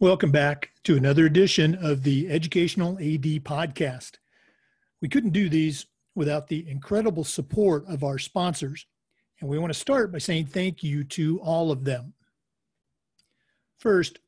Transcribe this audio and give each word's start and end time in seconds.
Welcome 0.00 0.30
back 0.30 0.70
to 0.84 0.96
another 0.96 1.26
edition 1.26 1.74
of 1.74 2.04
the 2.04 2.30
Educational 2.30 2.92
AD 2.98 3.44
Podcast. 3.44 4.12
We 5.02 5.08
couldn't 5.08 5.30
do 5.30 5.48
these 5.48 5.86
without 6.14 6.48
the 6.48 6.68
incredible 6.68 7.24
support 7.24 7.84
of 7.88 8.04
our 8.04 8.16
sponsors, 8.16 8.86
and 9.40 9.50
we 9.50 9.58
want 9.58 9.72
to 9.72 9.78
start 9.78 10.10
by 10.12 10.18
saying 10.18 10.46
thank 10.46 10.82
you 10.82 11.04
to 11.04 11.40
all 11.40 11.70
of 11.70 11.84
them. 11.84 12.14
First, 13.76 14.20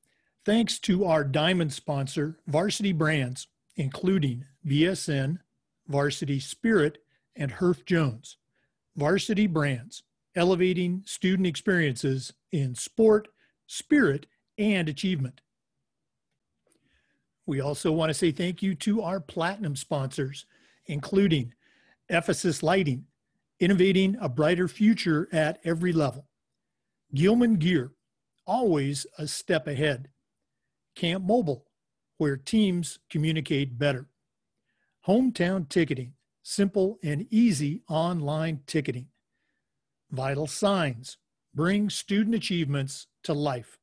thanks 0.45 0.79
to 0.81 1.05
our 1.05 1.25
diamond 1.25 1.73
sponsor, 1.73 2.39
Varsity 2.47 2.93
Brands, 2.93 3.47
including 3.77 4.45
VSN, 4.67 5.39
Varsity 5.89 6.41
Spirit, 6.41 6.99
and 7.37 7.53
Herff 7.53 7.85
Jones. 7.85 8.37
Varsity 8.97 9.47
Brands, 9.47 10.03
elevating 10.35 11.03
student 11.05 11.47
experiences 11.47 12.33
in 12.53 12.75
sport, 12.75 13.29
spirit, 13.67 14.27
and 14.59 14.89
achievement. 14.89 15.41
We 17.47 17.61
also 17.61 17.91
want 17.91 18.11
to 18.11 18.15
say 18.15 18.31
thank 18.31 18.63
you 18.63 18.75
to 18.77 19.03
our 19.03 19.21
platinum 19.21 19.75
sponsors, 19.75 20.47
including 20.87 21.55
Ephesus 22.09 22.63
Lighting, 22.63 23.07
innovating 23.59 24.17
a 24.21 24.29
brighter 24.29 24.69
future 24.69 25.29
at 25.33 25.59
every 25.65 25.93
level. 25.93 26.29
Gilman 27.15 27.57
Gear, 27.57 27.93
always 28.47 29.07
a 29.19 29.27
step 29.27 29.67
ahead. 29.67 30.09
Camp 30.95 31.25
Mobile, 31.25 31.67
where 32.19 32.37
teams 32.37 32.99
communicate 33.09 33.79
better. 33.79 34.09
Hometown 35.07 35.69
Ticketing, 35.69 36.13
simple 36.51 36.99
and 37.01 37.29
easy 37.31 37.81
online 37.89 38.61
ticketing. 38.67 39.07
Vital 40.11 40.49
Signs, 40.49 41.17
bring 41.55 41.89
student 41.89 42.35
achievements 42.35 43.07
to 43.23 43.33
life. 43.33 43.79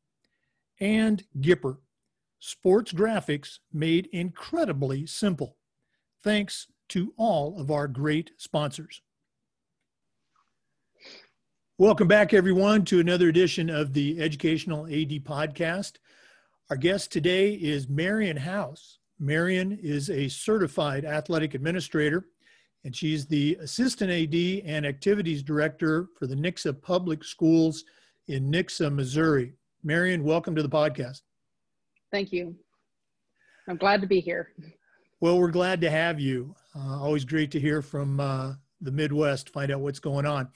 And 0.78 1.24
Gipper, 1.40 1.78
sports 2.40 2.92
graphics 2.92 3.60
made 3.72 4.10
incredibly 4.12 5.06
simple. 5.06 5.56
Thanks 6.22 6.68
to 6.90 7.14
all 7.16 7.58
of 7.58 7.72
our 7.72 7.88
great 7.88 8.32
sponsors. 8.38 9.02
Welcome 11.78 12.10
back, 12.10 12.34
everyone, 12.34 12.84
to 12.86 13.00
another 13.00 13.30
edition 13.30 13.70
of 13.70 13.94
the 13.94 14.20
Educational 14.20 14.88
AD 14.88 15.24
Podcast. 15.24 15.94
Our 16.70 16.76
guest 16.76 17.14
today 17.14 17.54
is 17.54 17.88
Marion 17.88 18.38
House. 18.38 19.00
Marion 19.20 19.80
is 19.82 20.10
a 20.10 20.28
certified 20.28 21.06
athletic 21.06 21.54
administrator, 21.54 22.26
and 22.88 22.96
she's 22.96 23.26
the 23.26 23.58
Assistant 23.60 24.10
AD 24.10 24.64
and 24.66 24.86
Activities 24.86 25.44
Director 25.44 26.08
for 26.18 26.26
the 26.26 26.36
Nixa 26.36 26.82
Public 26.82 27.22
Schools 27.22 27.84
in 28.30 28.50
Nixa, 28.50 28.90
Missouri. 28.90 29.52
Marion, 29.84 30.24
welcome 30.24 30.56
to 30.56 30.64
the 30.64 30.70
podcast. 30.70 31.20
Thank 32.14 32.32
you. 32.32 32.56
I'm 33.68 33.76
glad 33.76 34.00
to 34.00 34.08
be 34.08 34.22
here. 34.22 34.54
Well, 35.20 35.38
we're 35.38 35.52
glad 35.52 35.82
to 35.82 35.90
have 35.90 36.22
you. 36.22 36.56
Uh, 36.74 37.02
always 37.02 37.26
great 37.26 37.52
to 37.52 37.60
hear 37.60 37.82
from 37.82 38.22
uh, 38.22 38.54
the 38.80 38.92
Midwest, 38.94 39.50
find 39.50 39.70
out 39.70 39.82
what's 39.82 40.00
going 40.00 40.26
on. 40.26 40.48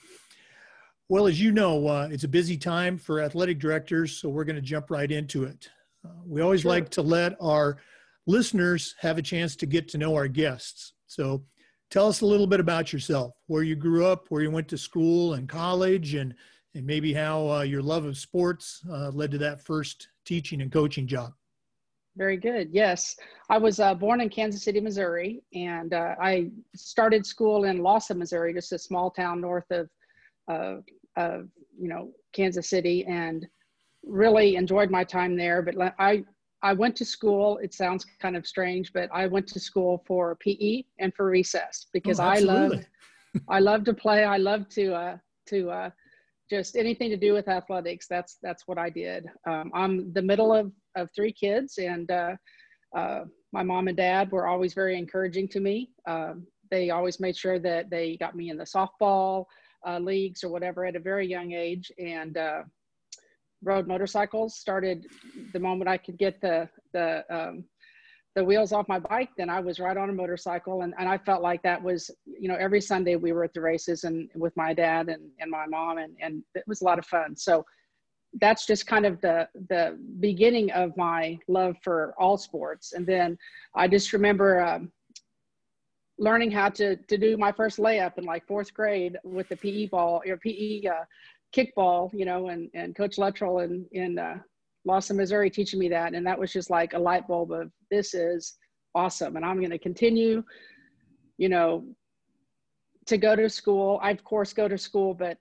Well, 1.10 1.26
as 1.26 1.38
you 1.38 1.52
know, 1.52 1.86
uh, 1.86 2.08
it's 2.10 2.24
a 2.24 2.28
busy 2.28 2.56
time 2.56 2.96
for 2.96 3.20
athletic 3.20 3.58
directors, 3.58 4.16
so 4.16 4.30
we're 4.30 4.44
going 4.44 4.56
to 4.56 4.62
jump 4.62 4.90
right 4.90 5.12
into 5.12 5.44
it. 5.44 5.68
Uh, 6.02 6.22
we 6.24 6.40
always 6.40 6.62
sure. 6.62 6.70
like 6.70 6.88
to 6.92 7.02
let 7.02 7.36
our 7.42 7.76
listeners 8.26 8.94
have 9.00 9.18
a 9.18 9.22
chance 9.22 9.54
to 9.56 9.66
get 9.66 9.86
to 9.88 9.98
know 9.98 10.14
our 10.14 10.28
guests. 10.28 10.94
So 11.08 11.44
tell 11.92 12.08
us 12.08 12.22
a 12.22 12.26
little 12.26 12.46
bit 12.46 12.58
about 12.58 12.90
yourself, 12.90 13.34
where 13.48 13.62
you 13.62 13.76
grew 13.76 14.06
up, 14.06 14.24
where 14.30 14.40
you 14.40 14.50
went 14.50 14.66
to 14.66 14.78
school 14.78 15.34
and 15.34 15.46
college, 15.46 16.14
and, 16.14 16.34
and 16.74 16.86
maybe 16.86 17.12
how 17.12 17.46
uh, 17.50 17.60
your 17.60 17.82
love 17.82 18.06
of 18.06 18.16
sports 18.16 18.80
uh, 18.90 19.10
led 19.10 19.30
to 19.30 19.38
that 19.38 19.60
first 19.60 20.08
teaching 20.24 20.62
and 20.62 20.72
coaching 20.72 21.06
job. 21.06 21.34
Very 22.16 22.38
good. 22.38 22.70
Yes, 22.72 23.14
I 23.50 23.58
was 23.58 23.78
uh, 23.78 23.94
born 23.94 24.22
in 24.22 24.30
Kansas 24.30 24.62
City, 24.62 24.80
Missouri, 24.80 25.42
and 25.54 25.92
uh, 25.92 26.14
I 26.20 26.50
started 26.74 27.26
school 27.26 27.64
in 27.64 27.82
Lawson, 27.82 28.18
Missouri, 28.18 28.54
just 28.54 28.72
a 28.72 28.78
small 28.78 29.10
town 29.10 29.40
north 29.40 29.70
of, 29.70 29.90
uh, 30.50 30.76
of 31.16 31.48
you 31.78 31.88
know 31.88 32.10
Kansas 32.32 32.70
City, 32.70 33.04
and 33.04 33.46
really 34.02 34.56
enjoyed 34.56 34.90
my 34.90 35.04
time 35.04 35.36
there. 35.36 35.60
But 35.60 35.94
I 35.98 36.24
I 36.62 36.72
went 36.72 36.94
to 36.96 37.04
school. 37.04 37.58
It 37.58 37.74
sounds 37.74 38.06
kind 38.20 38.36
of 38.36 38.46
strange, 38.46 38.92
but 38.92 39.08
I 39.12 39.26
went 39.26 39.48
to 39.48 39.60
school 39.60 40.02
for 40.06 40.36
PE 40.36 40.84
and 41.00 41.12
for 41.14 41.26
recess 41.26 41.86
because 41.92 42.20
oh, 42.20 42.24
I 42.24 42.38
love 42.38 42.84
I 43.48 43.58
love 43.58 43.84
to 43.84 43.94
play. 43.94 44.24
I 44.24 44.36
love 44.36 44.68
to 44.70 44.94
uh, 44.94 45.16
to 45.48 45.70
uh, 45.70 45.90
just 46.48 46.76
anything 46.76 47.10
to 47.10 47.16
do 47.16 47.32
with 47.32 47.48
athletics. 47.48 48.06
That's 48.08 48.38
that's 48.42 48.68
what 48.68 48.78
I 48.78 48.90
did. 48.90 49.26
Um, 49.46 49.70
I'm 49.74 50.12
the 50.12 50.22
middle 50.22 50.52
of 50.52 50.72
of 50.96 51.08
three 51.14 51.32
kids, 51.32 51.78
and 51.78 52.10
uh, 52.10 52.36
uh, 52.96 53.24
my 53.52 53.62
mom 53.62 53.88
and 53.88 53.96
dad 53.96 54.30
were 54.30 54.46
always 54.46 54.74
very 54.74 54.96
encouraging 54.96 55.48
to 55.48 55.60
me. 55.60 55.90
Um, 56.06 56.46
they 56.70 56.90
always 56.90 57.20
made 57.20 57.36
sure 57.36 57.58
that 57.58 57.90
they 57.90 58.16
got 58.16 58.36
me 58.36 58.50
in 58.50 58.56
the 58.56 58.64
softball 58.64 59.46
uh, 59.86 59.98
leagues 59.98 60.44
or 60.44 60.48
whatever 60.48 60.84
at 60.84 60.96
a 60.96 61.00
very 61.00 61.26
young 61.26 61.52
age, 61.52 61.90
and 61.98 62.36
uh, 62.36 62.62
rode 63.62 63.86
motorcycles. 63.86 64.56
Started 64.56 65.06
the 65.52 65.60
moment 65.60 65.88
I 65.88 65.96
could 65.96 66.18
get 66.18 66.40
the 66.40 66.68
the 66.92 67.24
um, 67.30 67.64
the 68.34 68.44
wheels 68.44 68.72
off 68.72 68.88
my 68.88 68.98
bike, 68.98 69.28
then 69.36 69.50
I 69.50 69.60
was 69.60 69.78
right 69.78 69.96
on 69.96 70.08
a 70.08 70.12
motorcycle. 70.12 70.82
And, 70.82 70.94
and 70.98 71.08
I 71.08 71.18
felt 71.18 71.42
like 71.42 71.62
that 71.62 71.82
was, 71.82 72.10
you 72.24 72.48
know, 72.48 72.56
every 72.58 72.80
Sunday 72.80 73.16
we 73.16 73.32
were 73.32 73.44
at 73.44 73.52
the 73.52 73.60
races 73.60 74.04
and 74.04 74.30
with 74.34 74.56
my 74.56 74.72
dad 74.72 75.08
and, 75.08 75.30
and 75.38 75.50
my 75.50 75.66
mom 75.66 75.98
and, 75.98 76.16
and 76.20 76.42
it 76.54 76.64
was 76.66 76.80
a 76.80 76.84
lot 76.84 76.98
of 76.98 77.04
fun. 77.04 77.36
So 77.36 77.64
that's 78.40 78.66
just 78.66 78.86
kind 78.86 79.04
of 79.04 79.20
the 79.20 79.46
the 79.68 79.98
beginning 80.20 80.70
of 80.72 80.96
my 80.96 81.38
love 81.48 81.76
for 81.82 82.14
all 82.18 82.38
sports. 82.38 82.92
And 82.92 83.06
then 83.06 83.36
I 83.74 83.88
just 83.88 84.12
remember 84.14 84.62
um, 84.62 84.90
learning 86.18 86.50
how 86.50 86.70
to 86.70 86.96
to 86.96 87.18
do 87.18 87.36
my 87.36 87.52
first 87.52 87.78
layup 87.78 88.16
in 88.16 88.24
like 88.24 88.46
fourth 88.46 88.72
grade 88.72 89.18
with 89.24 89.48
the 89.50 89.56
PE 89.56 89.88
ball 89.88 90.22
or 90.26 90.36
PE 90.38 90.84
uh, 90.86 91.04
kickball, 91.54 92.10
you 92.12 92.24
know, 92.24 92.48
and 92.48 92.68
and 92.74 92.96
Coach 92.96 93.18
Luttrell 93.18 93.60
in 93.60 93.86
in 93.92 94.18
uh, 94.18 94.38
Lawson, 94.84 95.16
Missouri, 95.16 95.50
teaching 95.50 95.78
me 95.78 95.88
that, 95.88 96.14
and 96.14 96.26
that 96.26 96.38
was 96.38 96.52
just 96.52 96.70
like 96.70 96.94
a 96.94 96.98
light 96.98 97.26
bulb 97.28 97.52
of 97.52 97.70
this 97.90 98.14
is 98.14 98.56
awesome, 98.94 99.36
and 99.36 99.44
I'm 99.44 99.58
going 99.58 99.70
to 99.70 99.78
continue, 99.78 100.42
you 101.38 101.48
know, 101.48 101.84
to 103.06 103.16
go 103.16 103.36
to 103.36 103.48
school. 103.48 104.00
I 104.02 104.10
of 104.10 104.24
course 104.24 104.52
go 104.52 104.68
to 104.68 104.78
school, 104.78 105.14
but 105.14 105.38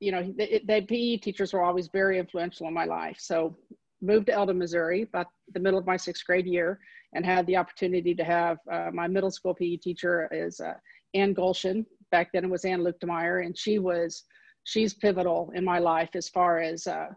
you 0.00 0.12
know, 0.12 0.22
the, 0.36 0.60
the 0.66 0.82
PE 0.82 1.18
teachers 1.18 1.52
were 1.52 1.62
always 1.62 1.88
very 1.88 2.18
influential 2.18 2.66
in 2.68 2.74
my 2.74 2.84
life. 2.84 3.16
So 3.18 3.56
moved 4.02 4.26
to 4.26 4.32
Eldon, 4.32 4.58
Missouri, 4.58 5.02
about 5.02 5.28
the 5.54 5.60
middle 5.60 5.78
of 5.78 5.86
my 5.86 5.96
sixth 5.96 6.26
grade 6.26 6.46
year, 6.46 6.78
and 7.14 7.24
had 7.24 7.46
the 7.46 7.56
opportunity 7.56 8.14
to 8.14 8.24
have 8.24 8.58
uh, 8.70 8.90
my 8.92 9.06
middle 9.06 9.30
school 9.30 9.54
PE 9.54 9.76
teacher 9.76 10.28
is 10.30 10.60
uh, 10.60 10.74
Ann 11.14 11.34
Golshin. 11.34 11.86
Back 12.10 12.30
then 12.32 12.44
it 12.44 12.50
was 12.50 12.64
Ann 12.64 12.80
Luchtemeier, 12.80 13.46
and 13.46 13.56
she 13.56 13.78
was 13.78 14.24
she's 14.64 14.94
pivotal 14.94 15.52
in 15.54 15.64
my 15.64 15.78
life 15.78 16.10
as 16.14 16.28
far 16.28 16.60
as 16.60 16.86
uh, 16.86 17.08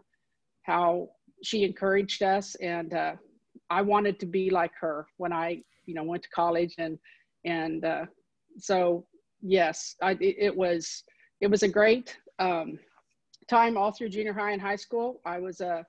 how 0.62 1.08
she 1.42 1.64
encouraged 1.64 2.22
us, 2.22 2.54
and 2.56 2.94
uh, 2.94 3.12
I 3.70 3.82
wanted 3.82 4.18
to 4.20 4.26
be 4.26 4.50
like 4.50 4.72
her 4.80 5.06
when 5.16 5.32
I 5.32 5.62
you 5.86 5.94
know 5.94 6.04
went 6.04 6.22
to 6.22 6.28
college, 6.30 6.74
and 6.78 6.98
and 7.44 7.84
uh, 7.84 8.06
so 8.58 9.06
yes, 9.40 9.96
I, 10.02 10.16
it 10.20 10.54
was 10.56 11.04
it 11.40 11.48
was 11.48 11.62
a 11.62 11.68
great 11.68 12.16
um, 12.38 12.78
time 13.48 13.76
all 13.76 13.92
through 13.92 14.10
junior 14.10 14.32
high 14.32 14.52
and 14.52 14.62
high 14.62 14.76
school. 14.76 15.20
I 15.24 15.38
was 15.38 15.60
a 15.60 15.84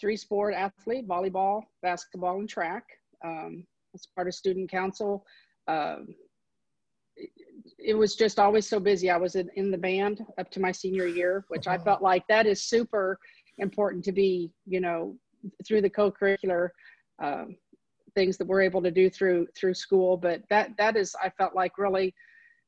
three 0.00 0.16
sport 0.16 0.54
athlete, 0.54 1.06
volleyball, 1.08 1.62
basketball, 1.82 2.38
and 2.40 2.48
track. 2.48 2.84
Um, 3.24 3.66
as 3.94 4.06
part 4.14 4.28
of 4.28 4.34
student 4.34 4.70
council. 4.70 5.24
Um, 5.68 6.08
it, 7.78 7.94
was 7.94 8.16
just 8.16 8.38
always 8.38 8.68
so 8.68 8.78
busy. 8.78 9.10
I 9.10 9.16
was 9.16 9.36
in, 9.36 9.48
in, 9.56 9.70
the 9.70 9.78
band 9.78 10.24
up 10.38 10.50
to 10.52 10.60
my 10.60 10.72
senior 10.72 11.06
year, 11.06 11.44
which 11.48 11.66
I 11.66 11.78
felt 11.78 12.02
like 12.02 12.26
that 12.28 12.46
is 12.46 12.62
super 12.62 13.18
important 13.58 14.04
to 14.04 14.12
be, 14.12 14.52
you 14.66 14.80
know, 14.80 15.16
through 15.66 15.82
the 15.82 15.90
co-curricular 15.90 16.68
um, 17.22 17.56
things 18.14 18.36
that 18.38 18.46
we're 18.46 18.62
able 18.62 18.82
to 18.82 18.90
do 18.90 19.10
through 19.10 19.46
through 19.56 19.74
school. 19.74 20.16
But 20.16 20.42
that 20.50 20.76
that 20.78 20.96
is, 20.96 21.14
I 21.22 21.30
felt 21.30 21.54
like 21.54 21.78
really 21.78 22.14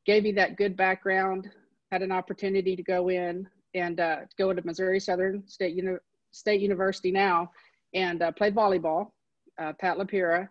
gave 0.06 0.22
me 0.22 0.32
that 0.32 0.56
good 0.56 0.76
background 0.76 1.50
had 1.90 2.02
an 2.02 2.12
opportunity 2.12 2.76
to 2.76 2.82
go 2.82 3.08
in 3.08 3.46
and 3.74 4.00
uh, 4.00 4.16
go 4.38 4.50
into 4.50 4.64
Missouri 4.64 4.98
Southern 4.98 5.46
State, 5.46 5.74
Uni- 5.74 5.98
State 6.32 6.60
University 6.60 7.10
now 7.10 7.50
and 7.94 8.22
uh, 8.22 8.32
played 8.32 8.54
volleyball. 8.54 9.10
Uh, 9.58 9.72
Pat 9.80 9.96
Lipira 9.96 10.48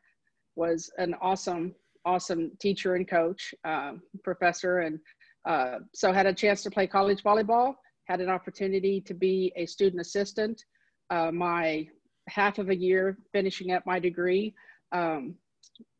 was 0.55 0.89
an 0.97 1.15
awesome, 1.21 1.75
awesome 2.05 2.51
teacher 2.59 2.95
and 2.95 3.07
coach, 3.07 3.53
um, 3.63 4.01
professor. 4.23 4.79
And 4.79 4.99
uh, 5.45 5.79
so 5.93 6.11
had 6.11 6.25
a 6.25 6.33
chance 6.33 6.63
to 6.63 6.71
play 6.71 6.87
college 6.87 7.23
volleyball, 7.23 7.75
had 8.05 8.21
an 8.21 8.29
opportunity 8.29 9.01
to 9.01 9.13
be 9.13 9.51
a 9.55 9.65
student 9.65 10.01
assistant. 10.01 10.63
Uh, 11.09 11.31
my 11.31 11.87
half 12.27 12.57
of 12.57 12.69
a 12.69 12.75
year 12.75 13.17
finishing 13.31 13.71
up 13.71 13.85
my 13.85 13.99
degree 13.99 14.53
um, 14.91 15.35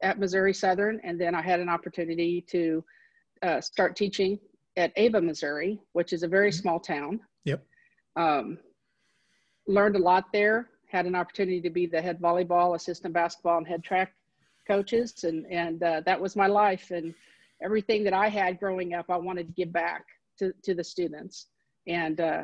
at 0.02 0.20
Missouri 0.20 0.54
Southern. 0.54 1.00
And 1.04 1.20
then 1.20 1.36
I 1.36 1.42
had 1.42 1.60
an 1.60 1.70
opportunity 1.70 2.44
to 2.50 2.84
uh, 3.42 3.62
start 3.62 3.96
teaching 3.96 4.40
at 4.78 4.92
Ava, 4.96 5.22
Missouri, 5.22 5.80
which 5.94 6.14
is 6.14 6.24
a 6.24 6.28
very 6.28 6.50
mm-hmm. 6.50 6.62
small 6.62 6.80
town. 6.80 7.20
Yep. 7.46 7.64
Um, 8.16 8.58
learned 9.68 9.96
a 9.96 10.00
lot 10.00 10.26
there. 10.34 10.70
Had 10.90 11.06
an 11.06 11.16
opportunity 11.16 11.62
to 11.62 11.70
be 11.70 11.86
the 11.86 12.02
head 12.02 12.20
volleyball, 12.20 12.76
assistant 12.76 13.14
basketball, 13.14 13.58
and 13.58 13.68
head 13.68 13.84
track 13.84 14.14
coaches, 14.68 15.24
and 15.24 15.46
and 15.52 15.82
uh, 15.84 16.02
that 16.06 16.20
was 16.20 16.36
my 16.36 16.48
life. 16.48 16.92
And 16.92 17.14
everything 17.64 18.04
that 18.04 18.14
I 18.14 18.28
had 18.28 18.60
growing 18.60 18.94
up, 18.94 19.06
I 19.10 19.18
wanted 19.18 19.48
to 19.48 19.54
give 19.54 19.72
back 19.72 20.06
to 20.40 20.54
to 20.64 20.74
the 20.74 20.84
students. 20.84 21.48
And 21.88 22.20
uh, 22.20 22.44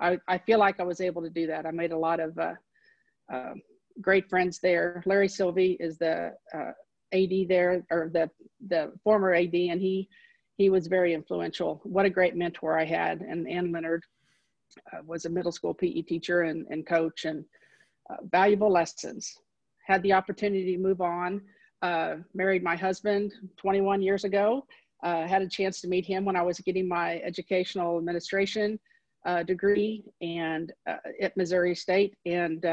I 0.00 0.18
I 0.28 0.38
feel 0.38 0.58
like 0.58 0.80
I 0.80 0.84
was 0.84 1.00
able 1.00 1.22
to 1.22 1.30
do 1.30 1.46
that. 1.46 1.66
I 1.66 1.70
made 1.70 1.92
a 1.92 1.98
lot 1.98 2.20
of 2.20 2.38
uh, 2.38 2.54
um, 3.32 3.62
great 4.00 4.28
friends 4.28 4.58
there. 4.58 5.02
Larry 5.06 5.28
Sylvie 5.28 5.76
is 5.80 5.98
the 5.98 6.32
uh, 6.54 6.72
AD 7.12 7.48
there, 7.48 7.84
or 7.90 8.10
the 8.12 8.30
the 8.68 8.92
former 9.02 9.34
AD, 9.34 9.54
and 9.54 9.80
he 9.80 10.08
he 10.56 10.70
was 10.70 10.86
very 10.86 11.14
influential. 11.14 11.80
What 11.84 12.06
a 12.06 12.10
great 12.10 12.36
mentor 12.36 12.78
I 12.78 12.84
had. 12.84 13.20
And 13.20 13.48
Ann 13.48 13.72
Leonard 13.72 14.04
uh, 14.92 14.98
was 15.04 15.24
a 15.24 15.30
middle 15.30 15.52
school 15.52 15.74
PE 15.74 16.02
teacher 16.02 16.42
and, 16.42 16.66
and 16.70 16.86
coach, 16.86 17.24
and 17.24 17.44
uh, 18.10 18.16
valuable 18.30 18.70
lessons. 18.70 19.36
Had 19.86 20.02
the 20.02 20.12
opportunity 20.12 20.76
to 20.76 20.82
move 20.82 21.00
on. 21.00 21.40
Uh, 21.82 22.16
married 22.32 22.62
my 22.62 22.76
husband 22.76 23.34
21 23.56 24.00
years 24.00 24.24
ago. 24.24 24.66
Uh, 25.02 25.26
had 25.26 25.42
a 25.42 25.48
chance 25.48 25.80
to 25.82 25.88
meet 25.88 26.06
him 26.06 26.24
when 26.24 26.36
I 26.36 26.42
was 26.42 26.58
getting 26.60 26.88
my 26.88 27.20
educational 27.20 27.98
administration 27.98 28.78
uh, 29.26 29.42
degree 29.42 30.04
and 30.22 30.72
uh, 30.88 30.96
at 31.20 31.36
Missouri 31.36 31.74
State, 31.74 32.14
and 32.24 32.64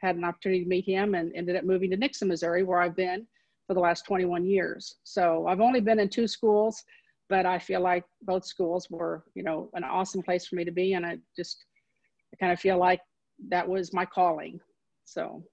had 0.00 0.16
an 0.16 0.24
opportunity 0.24 0.62
to 0.62 0.68
meet 0.68 0.84
him, 0.84 1.14
and 1.14 1.32
ended 1.34 1.56
up 1.56 1.64
moving 1.64 1.90
to 1.90 1.96
Nixa, 1.96 2.26
Missouri, 2.26 2.62
where 2.62 2.80
I've 2.80 2.96
been 2.96 3.26
for 3.68 3.74
the 3.74 3.80
last 3.80 4.06
21 4.06 4.46
years. 4.46 4.96
So 5.04 5.46
I've 5.46 5.60
only 5.60 5.80
been 5.80 6.00
in 6.00 6.08
two 6.08 6.26
schools, 6.26 6.82
but 7.28 7.44
I 7.46 7.58
feel 7.58 7.80
like 7.80 8.04
both 8.22 8.44
schools 8.44 8.88
were, 8.90 9.24
you 9.34 9.42
know, 9.42 9.68
an 9.74 9.84
awesome 9.84 10.22
place 10.22 10.46
for 10.46 10.56
me 10.56 10.64
to 10.64 10.72
be. 10.72 10.94
And 10.94 11.04
I 11.04 11.18
just, 11.36 11.64
I 12.32 12.36
kind 12.38 12.52
of 12.52 12.58
feel 12.58 12.78
like 12.78 13.00
that 13.50 13.68
was 13.68 13.92
my 13.92 14.06
calling. 14.06 14.58
So 15.04 15.44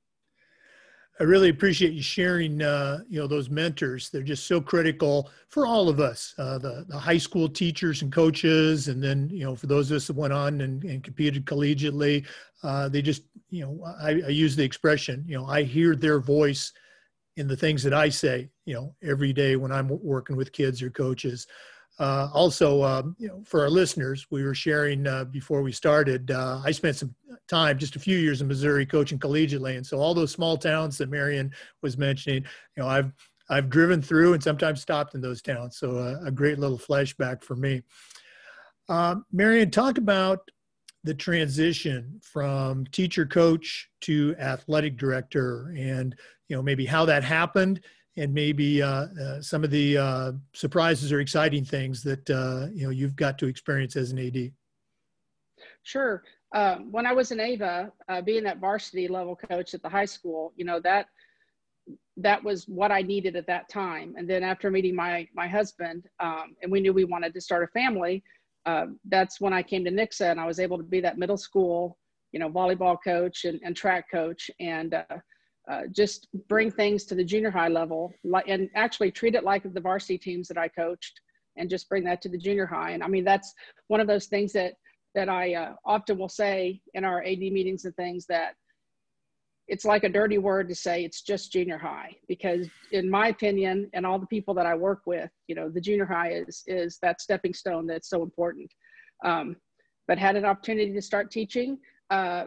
I 1.20 1.24
really 1.24 1.48
appreciate 1.48 1.94
you 1.94 2.02
sharing, 2.02 2.62
uh, 2.62 3.00
you 3.08 3.20
know, 3.20 3.28
those 3.28 3.50
mentors. 3.50 4.10
They're 4.10 4.22
just 4.22 4.48
so 4.48 4.60
critical 4.60 5.30
for 5.48 5.66
all 5.66 5.88
of 5.88 6.02
us, 6.02 6.34
uh, 6.38 6.58
the, 6.58 6.86
the 6.90 6.98
high 6.98 7.18
school 7.18 7.48
teachers 7.48 8.02
and 8.02 8.12
coaches, 8.12 8.90
and 8.90 9.02
then, 9.02 9.30
you 9.30 9.46
know, 9.46 9.56
for 9.56 9.68
those 9.68 9.92
of 9.92 9.98
us 9.98 10.08
that 10.08 10.16
went 10.16 10.34
on 10.34 10.60
and, 10.60 10.84
and 10.84 11.04
competed 11.04 11.46
collegiately, 11.46 12.26
uh, 12.64 12.90
they 12.90 13.02
just, 13.02 13.24
you 13.50 13.64
know, 13.64 13.82
I, 14.02 14.10
I 14.10 14.30
use 14.30 14.58
the 14.58 14.64
expression, 14.66 15.24
you 15.26 15.38
know, 15.38 15.46
I 15.46 15.64
hear 15.64 15.96
their 15.96 16.20
voice 16.20 16.74
in 17.38 17.48
the 17.48 17.56
things 17.56 17.82
that 17.84 17.94
I 17.94 18.10
say, 18.10 18.50
you 18.66 18.74
know, 18.74 18.96
every 19.02 19.32
day 19.32 19.56
when 19.56 19.72
I'm 19.72 19.88
working 20.02 20.36
with 20.36 20.52
kids 20.52 20.82
or 20.82 20.90
coaches. 20.90 21.48
Uh, 21.98 22.30
also, 22.34 22.84
um, 22.84 23.16
you 23.18 23.28
know, 23.28 23.42
for 23.46 23.62
our 23.62 23.70
listeners, 23.70 24.28
we 24.30 24.44
were 24.44 24.54
sharing 24.54 25.08
uh, 25.08 25.24
before 25.26 25.62
we 25.62 25.72
started. 25.72 26.30
Uh, 26.30 26.62
I 26.64 26.72
spent 26.72 26.98
some 26.98 27.16
time, 27.48 27.78
just 27.78 27.96
a 27.96 28.00
few 28.00 28.18
years 28.18 28.42
in 28.42 28.48
Missouri, 28.48 28.86
coaching 28.86 29.18
collegiately, 29.18 29.78
and 29.78 29.86
so 29.86 29.98
all 29.98 30.14
those 30.14 30.32
small 30.32 30.58
towns 30.58 30.98
that 30.98 31.10
Marion 31.10 31.52
was 31.82 31.98
mentioning, 31.98 32.44
you 32.76 32.84
know, 32.84 32.90
I've 32.90 33.14
I've 33.50 33.70
driven 33.70 34.02
through 34.02 34.34
and 34.34 34.44
sometimes 34.44 34.82
stopped 34.82 35.16
in 35.16 35.22
those 35.22 35.42
towns. 35.42 35.78
So 35.78 35.98
uh, 35.98 36.20
a 36.26 36.32
great 36.32 36.60
little 36.60 36.80
flashback 36.80 37.44
for 37.44 37.56
me. 37.56 37.84
Um, 38.90 39.26
Marion, 39.32 39.72
talk 39.72 39.98
about 39.98 40.50
the 41.04 41.14
transition 41.14 42.20
from 42.24 42.86
teacher 42.88 43.26
coach 43.26 43.90
to 44.02 44.36
athletic 44.40 44.98
director 44.98 45.74
and 45.78 46.16
you 46.50 46.56
know 46.56 46.64
maybe 46.64 46.86
how 46.86 47.06
that 47.06 47.24
happened 47.24 47.80
and 48.18 48.34
maybe 48.34 48.82
uh, 48.82 49.08
uh, 49.22 49.42
some 49.42 49.64
of 49.64 49.72
the 49.72 49.98
uh, 49.98 50.32
surprises 50.54 51.12
or 51.12 51.20
exciting 51.20 51.66
things 51.66 52.02
that 52.04 52.30
uh, 52.30 52.68
you 52.74 52.86
know 52.86 52.90
you've 52.90 53.16
got 53.16 53.38
to 53.40 53.48
experience 53.48 53.96
as 53.96 54.12
an 54.12 54.20
AD. 54.20 54.52
Sure. 55.84 56.24
Um, 56.54 56.92
when 56.92 57.06
I 57.06 57.14
was 57.14 57.32
in 57.32 57.40
Ava, 57.40 57.92
uh, 58.08 58.22
being 58.22 58.44
that 58.44 58.60
varsity 58.60 59.08
level 59.08 59.36
coach 59.36 59.74
at 59.74 59.82
the 59.82 59.90
high 59.90 60.06
school, 60.06 60.54
you 60.56 60.66
know 60.66 60.80
that 60.82 61.08
that 62.18 62.44
was 62.44 62.68
what 62.68 62.92
I 62.92 63.02
needed 63.02 63.36
at 63.36 63.48
that 63.48 63.70
time. 63.70 64.16
And 64.18 64.30
then 64.30 64.44
after 64.44 64.72
meeting 64.72 64.96
my 64.96 65.28
my 65.34 65.48
husband, 65.48 66.08
um, 66.20 66.56
and 66.62 66.72
we 66.72 66.80
knew 66.80 66.94
we 66.94 67.04
wanted 67.04 67.34
to 67.34 67.42
start 67.42 67.64
a 67.64 67.68
family, 67.68 68.24
uh, 68.66 68.88
that's 69.10 69.42
when 69.42 69.54
I 69.54 69.62
came 69.62 69.84
to 69.86 69.92
Nixa, 69.92 70.32
and 70.32 70.40
I 70.40 70.46
was 70.46 70.60
able 70.60 70.78
to 70.78 70.84
be 70.84 71.02
that 71.02 71.18
middle 71.18 71.38
school, 71.38 71.98
you 72.32 72.40
know, 72.40 72.50
volleyball 72.50 72.98
coach 73.04 73.44
and, 73.44 73.60
and 73.64 73.76
track 73.76 74.10
coach, 74.10 74.50
and 74.60 74.96
uh, 75.70 75.82
just 75.92 76.28
bring 76.48 76.70
things 76.70 77.06
to 77.06 77.16
the 77.16 77.24
junior 77.24 77.52
high 77.52 77.68
level 77.68 78.14
and 78.48 78.70
actually 78.76 79.12
treat 79.12 79.36
it 79.36 79.44
like 79.44 79.64
the 79.74 79.82
varsity 79.82 80.18
teams 80.18 80.48
that 80.48 80.58
I 80.58 80.68
coached 80.68 81.20
and 81.58 81.70
just 81.70 81.90
bring 81.90 82.04
that 82.04 82.22
to 82.22 82.30
the 82.30 82.38
junior 82.38 82.66
high. 82.66 82.92
And 82.92 83.04
I 83.04 83.08
mean, 83.08 83.24
that's 83.24 83.54
one 83.88 84.00
of 84.00 84.08
those 84.08 84.28
things 84.28 84.54
that, 84.54 84.74
that 85.16 85.30
I 85.30 85.56
uh, 85.56 85.74
often 85.86 86.18
will 86.18 86.30
say 86.30 86.82
in 86.94 87.04
our 87.04 87.24
AD 87.24 87.40
meetings 87.40 87.86
and 87.86 87.96
things 87.96 88.26
that 88.28 88.54
it's 89.68 89.86
like 89.86 90.04
a 90.04 90.10
dirty 90.10 90.38
word 90.38 90.68
to 90.70 90.76
say 90.76 91.04
it's 91.04 91.22
just 91.22 91.52
junior 91.52 91.80
high 91.80 92.16
because 92.28 92.68
in 92.92 93.10
my 93.10 93.30
opinion 93.30 93.90
and 93.94 94.06
all 94.06 94.20
the 94.20 94.28
people 94.28 94.54
that 94.54 94.68
I 94.68 94.76
work 94.76 95.02
with, 95.08 95.32
you 95.48 95.56
know, 95.56 95.70
the 95.70 95.82
junior 95.82 96.06
high 96.06 96.34
is, 96.34 96.64
is 96.68 97.00
that 97.02 97.22
stepping 97.22 97.54
stone 97.54 97.88
that's 97.88 98.10
so 98.10 98.22
important. 98.22 98.72
Um, 99.24 99.56
but 100.08 100.20
had 100.20 100.36
an 100.36 100.46
opportunity 100.46 100.94
to 100.94 101.02
start 101.02 101.32
teaching. 101.32 101.80
Uh, 102.12 102.46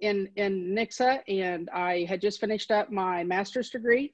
in 0.00 0.28
in 0.36 0.74
Nixa, 0.74 1.20
and 1.28 1.68
I 1.70 2.06
had 2.08 2.20
just 2.20 2.40
finished 2.40 2.70
up 2.70 2.90
my 2.90 3.24
master's 3.24 3.70
degree, 3.70 4.12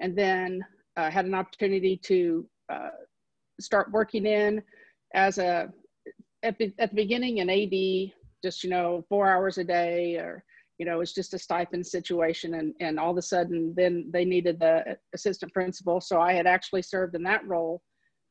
and 0.00 0.16
then 0.16 0.64
uh, 0.96 1.10
had 1.10 1.24
an 1.24 1.34
opportunity 1.34 1.96
to 2.04 2.48
uh, 2.72 2.90
start 3.60 3.92
working 3.92 4.26
in 4.26 4.62
as 5.14 5.38
a 5.38 5.68
at 6.42 6.56
the, 6.58 6.72
at 6.78 6.90
the 6.90 6.96
beginning 6.96 7.40
an 7.40 7.50
AD, 7.50 8.12
just 8.42 8.62
you 8.62 8.70
know 8.70 9.04
four 9.08 9.28
hours 9.28 9.58
a 9.58 9.64
day, 9.64 10.16
or 10.16 10.44
you 10.78 10.86
know 10.86 11.00
it's 11.00 11.14
just 11.14 11.34
a 11.34 11.38
stipend 11.38 11.86
situation, 11.86 12.54
and 12.54 12.74
and 12.80 12.98
all 12.98 13.12
of 13.12 13.18
a 13.18 13.22
sudden 13.22 13.74
then 13.76 14.08
they 14.12 14.24
needed 14.24 14.58
the 14.60 14.96
assistant 15.14 15.52
principal, 15.52 16.00
so 16.00 16.20
I 16.20 16.32
had 16.32 16.46
actually 16.46 16.82
served 16.82 17.14
in 17.14 17.22
that 17.24 17.46
role 17.46 17.82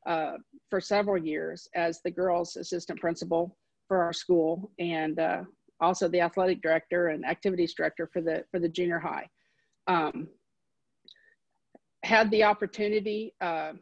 uh, 0.07 0.33
for 0.69 0.79
several 0.79 1.17
years 1.17 1.67
as 1.75 2.01
the 2.03 2.11
girls 2.11 2.55
assistant 2.55 2.99
principal 2.99 3.57
for 3.87 4.03
our 4.03 4.13
school, 4.13 4.71
and 4.79 5.19
uh, 5.19 5.43
also 5.79 6.07
the 6.07 6.21
athletic 6.21 6.61
director 6.61 7.09
and 7.09 7.25
activities 7.25 7.73
director 7.73 8.09
for 8.11 8.21
the 8.21 8.43
for 8.51 8.59
the 8.59 8.69
junior 8.69 8.99
high. 8.99 9.27
Um, 9.87 10.27
had 12.03 12.29
the 12.31 12.43
opportunity 12.43 13.33
uh, 13.41 13.73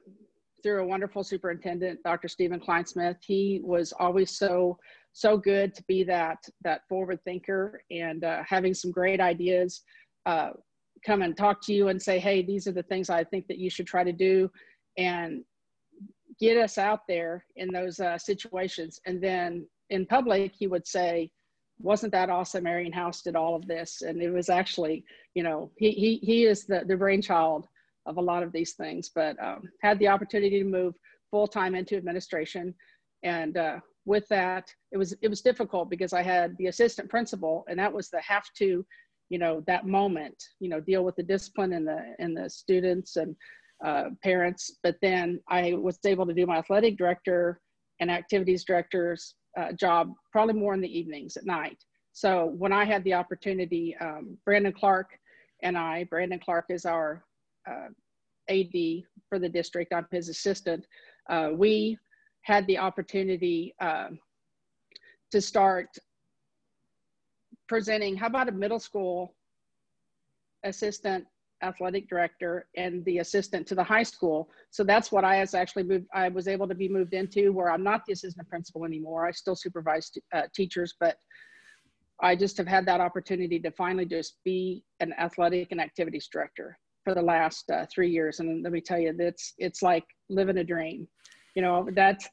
through 0.63 0.81
a 0.81 0.87
wonderful 0.87 1.23
superintendent, 1.23 2.01
Dr. 2.03 2.27
Stephen 2.27 2.59
Kleinsmith. 2.59 3.17
He 3.21 3.61
was 3.63 3.93
always 3.99 4.37
so 4.37 4.77
so 5.13 5.37
good 5.37 5.73
to 5.75 5.83
be 5.87 6.03
that 6.03 6.39
that 6.63 6.81
forward 6.89 7.19
thinker 7.23 7.81
and 7.91 8.23
uh, 8.23 8.43
having 8.47 8.73
some 8.73 8.91
great 8.91 9.21
ideas. 9.21 9.81
Uh, 10.25 10.51
come 11.05 11.21
and 11.21 11.37
talk 11.37 11.61
to 11.61 11.73
you 11.73 11.89
and 11.89 12.01
say, 12.01 12.17
hey, 12.17 12.41
these 12.41 12.67
are 12.67 12.71
the 12.71 12.83
things 12.83 13.11
I 13.11 13.23
think 13.23 13.47
that 13.47 13.59
you 13.59 13.69
should 13.69 13.85
try 13.85 14.03
to 14.03 14.11
do, 14.11 14.49
and 14.97 15.43
get 16.39 16.57
us 16.57 16.77
out 16.77 17.01
there 17.07 17.45
in 17.55 17.69
those 17.71 17.99
uh, 17.99 18.17
situations. 18.17 18.99
And 19.05 19.21
then 19.23 19.67
in 19.89 20.05
public, 20.05 20.53
he 20.57 20.67
would 20.67 20.87
say, 20.87 21.31
wasn't 21.79 22.11
that 22.11 22.29
awesome 22.29 22.63
marion 22.63 22.91
house 22.91 23.21
did 23.21 23.35
all 23.35 23.55
of 23.55 23.67
this. 23.67 24.01
And 24.01 24.21
it 24.21 24.31
was 24.31 24.49
actually 24.49 25.05
you 25.33 25.43
know 25.43 25.71
he 25.77 25.91
he, 25.91 26.15
he 26.17 26.45
is 26.45 26.65
the, 26.65 26.83
the 26.87 26.95
brainchild 26.97 27.67
of 28.05 28.17
a 28.17 28.21
lot 28.21 28.43
of 28.43 28.51
these 28.51 28.73
things 28.73 29.09
but 29.13 29.35
um, 29.43 29.63
had 29.81 29.97
the 29.99 30.07
opportunity 30.07 30.59
to 30.59 30.65
move 30.65 30.95
full-time 31.31 31.75
into 31.75 31.97
administration. 31.97 32.73
And 33.23 33.57
uh, 33.57 33.79
with 34.05 34.27
that 34.29 34.71
it 34.91 34.97
was 34.97 35.13
it 35.21 35.27
was 35.27 35.41
difficult 35.41 35.89
because 35.89 36.13
i 36.13 36.21
had 36.21 36.55
the 36.57 36.67
assistant 36.67 37.09
principal 37.09 37.65
and 37.67 37.77
that 37.79 37.91
was 37.91 38.09
the 38.09 38.21
have 38.21 38.45
to 38.55 38.85
you 39.29 39.39
know 39.39 39.63
that 39.65 39.87
moment 39.87 40.35
you 40.59 40.69
know 40.69 40.79
deal 40.79 41.03
with 41.03 41.15
the 41.15 41.23
discipline 41.23 41.73
and 41.73 41.87
the 41.87 42.15
and 42.19 42.37
the 42.37 42.49
students 42.49 43.15
and 43.17 43.35
uh, 43.83 44.05
parents. 44.23 44.77
But 44.83 44.95
then 45.01 45.41
i 45.49 45.73
was 45.73 45.99
able 46.05 46.25
to 46.25 46.33
do 46.33 46.45
my 46.45 46.57
athletic 46.57 46.97
director 46.97 47.59
and 47.99 48.09
activities 48.11 48.63
directors 48.63 49.35
uh, 49.57 49.71
job 49.73 50.13
probably 50.31 50.53
more 50.53 50.73
in 50.73 50.81
the 50.81 50.97
evenings 50.99 51.37
at 51.37 51.45
night. 51.45 51.83
So 52.13 52.53
when 52.57 52.71
I 52.71 52.85
had 52.85 53.03
the 53.03 53.13
opportunity, 53.13 53.95
um, 53.99 54.37
Brandon 54.45 54.73
Clark 54.73 55.09
and 55.63 55.77
I, 55.77 56.05
Brandon 56.05 56.39
Clark 56.39 56.65
is 56.69 56.85
our 56.85 57.23
uh, 57.69 57.89
AD 58.49 59.03
for 59.27 59.39
the 59.39 59.49
district, 59.49 59.93
I'm 59.93 60.07
his 60.11 60.29
assistant. 60.29 60.85
Uh, 61.29 61.49
we 61.53 61.97
had 62.41 62.65
the 62.67 62.77
opportunity 62.77 63.73
um, 63.79 64.19
to 65.31 65.41
start 65.41 65.87
presenting, 67.67 68.15
how 68.15 68.27
about 68.27 68.49
a 68.49 68.51
middle 68.51 68.79
school 68.79 69.33
assistant 70.63 71.25
athletic 71.65 72.07
director 72.07 72.67
and 72.75 73.03
the 73.05 73.19
assistant 73.19 73.67
to 73.67 73.75
the 73.75 73.83
high 73.83 74.03
school. 74.03 74.49
So 74.71 74.83
that's 74.83 75.11
what 75.11 75.23
I 75.23 75.39
was 75.39 75.53
actually 75.53 75.83
moved. 75.83 76.05
I 76.13 76.29
was 76.29 76.47
able 76.47 76.67
to 76.67 76.75
be 76.75 76.89
moved 76.89 77.13
into 77.13 77.51
where 77.51 77.69
I'm 77.71 77.83
not 77.83 78.01
the 78.05 78.13
assistant 78.13 78.47
principal 78.47 78.85
anymore. 78.85 79.25
I 79.25 79.31
still 79.31 79.55
supervise 79.55 80.11
uh, 80.33 80.43
teachers, 80.53 80.93
but 80.99 81.17
I 82.21 82.35
just 82.35 82.57
have 82.57 82.67
had 82.67 82.85
that 82.85 83.01
opportunity 83.01 83.59
to 83.59 83.71
finally 83.71 84.05
just 84.05 84.37
be 84.45 84.83
an 84.99 85.13
athletic 85.19 85.71
and 85.71 85.81
activities 85.81 86.29
director 86.31 86.77
for 87.03 87.13
the 87.13 87.21
last 87.21 87.69
uh, 87.69 87.85
three 87.93 88.09
years. 88.09 88.39
And 88.39 88.63
let 88.63 88.71
me 88.71 88.81
tell 88.81 88.99
you, 88.99 89.13
it's 89.19 89.53
it's 89.57 89.81
like 89.81 90.05
living 90.29 90.57
a 90.57 90.63
dream. 90.63 91.07
You 91.55 91.61
know, 91.61 91.89
that's 91.93 92.27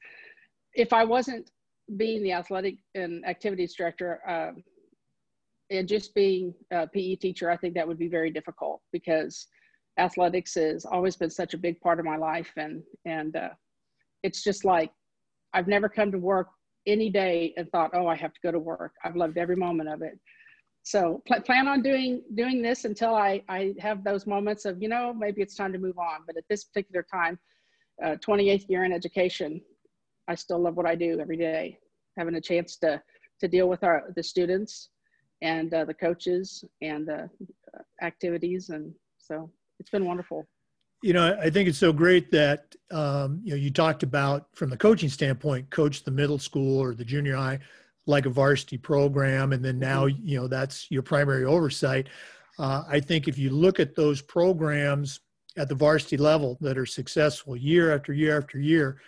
if 0.75 0.93
I 0.93 1.05
wasn't 1.05 1.51
being 1.97 2.23
the 2.23 2.33
athletic 2.33 2.77
and 2.95 3.25
activities 3.27 3.75
director 3.75 4.21
um, 4.29 4.63
and 5.73 5.89
just 5.89 6.15
being 6.15 6.55
a 6.71 6.87
PE 6.87 7.17
teacher, 7.17 7.51
I 7.51 7.57
think 7.57 7.75
that 7.75 7.89
would 7.89 7.99
be 7.99 8.09
very 8.09 8.31
difficult 8.31 8.83
because 8.93 9.47
athletics 9.99 10.55
has 10.55 10.85
always 10.85 11.17
been 11.17 11.31
such 11.31 11.55
a 11.55 11.59
big 11.59 11.81
part 11.81 11.99
of 11.99 12.05
my 12.05 12.17
life, 12.17 12.53
and 12.57 12.83
and 13.05 13.35
uh, 13.37 13.51
it's 14.23 14.45
just 14.45 14.65
like 14.65 14.91
I've 15.55 15.69
never 15.69 15.89
come 15.89 16.13
to 16.13 16.19
work 16.19 16.49
any 16.87 17.11
day 17.11 17.55
and 17.57 17.69
thought, 17.71 17.91
oh, 17.95 18.07
I 18.07 18.17
have 18.17 18.33
to 18.35 18.41
go 18.43 18.53
to 18.53 18.59
work. 18.59 18.93
I've 19.05 19.17
loved 19.17 19.39
every 19.39 19.57
moment 19.57 19.89
of 19.89 20.03
it. 20.03 20.19
So 20.83 21.23
pl- 21.27 21.41
plan 21.41 21.69
on 21.69 21.83
doing 21.83 22.23
doing 22.35 22.61
this 22.61 22.85
until 22.85 23.15
I 23.15 23.43
I 23.49 23.75
have 23.81 24.05
those 24.05 24.27
moments 24.27 24.65
of 24.67 24.83
you 24.83 24.89
know 24.89 25.15
maybe 25.15 25.41
it's 25.41 25.57
time 25.57 25.73
to 25.73 25.79
move 25.79 25.99
on. 25.99 26.21
But 26.27 26.37
at 26.37 26.45
this 26.51 26.65
particular 26.65 27.05
time, 27.11 27.39
uh, 28.05 28.17
28th 28.27 28.69
year 28.69 28.85
in 28.85 28.93
education, 28.93 29.61
I 30.29 30.35
still 30.35 30.59
love 30.59 30.77
what 30.77 30.87
I 30.87 30.97
do 30.97 31.19
every 31.19 31.39
day. 31.39 31.79
Having 32.19 32.35
a 32.35 32.41
chance 32.43 32.77
to 32.79 33.03
to 33.41 33.49
deal 33.49 33.69
with 33.69 33.83
our 33.85 34.13
the 34.17 34.23
students 34.23 34.91
and 35.43 35.75
uh, 35.75 35.85
the 35.85 35.93
coaches 35.93 36.65
and 36.81 37.07
the 37.07 37.29
uh, 37.77 37.83
activities, 38.01 38.71
and 38.71 38.95
so 39.19 39.51
it's 39.79 39.91
been 39.91 40.07
wonderful. 40.07 40.47
You 41.03 41.13
know, 41.13 41.37
I 41.41 41.51
think 41.51 41.69
it's 41.69 41.79
so 41.79 41.93
great 41.93 42.31
that 42.31 42.75
um, 42.91 43.41
you 43.45 43.51
know 43.51 43.57
you 43.57 43.71
talked 43.71 44.03
about 44.03 44.47
from 44.55 44.71
the 44.71 44.77
coaching 44.77 45.09
standpoint, 45.09 45.69
coach 45.71 46.05
the 46.05 46.11
middle 46.11 46.39
school 46.39 46.79
or 46.79 46.95
the 46.95 47.05
junior 47.05 47.37
high 47.37 47.59
like 48.07 48.27
a 48.27 48.31
varsity 48.31 48.79
program, 48.79 49.53
and 49.53 49.65
then 49.65 49.79
now 49.79 50.07
mm-hmm. 50.07 50.27
you 50.27 50.41
know 50.41 50.47
that's 50.49 50.91
your 50.91 51.03
primary 51.03 51.45
oversight. 51.45 52.09
Uh, 52.59 52.85
I 52.89 53.01
think 53.01 53.29
if 53.29 53.37
you 53.37 53.51
look 53.51 53.81
at 53.81 53.97
those 53.97 54.23
programs 54.23 55.21
at 55.57 55.69
the 55.69 55.75
varsity 55.75 56.17
level 56.17 56.57
that 56.61 56.79
are 56.79 56.87
successful 56.87 57.57
year 57.57 57.95
after 57.95 58.13
year 58.13 58.39
after 58.39 58.59
year, 58.59 59.01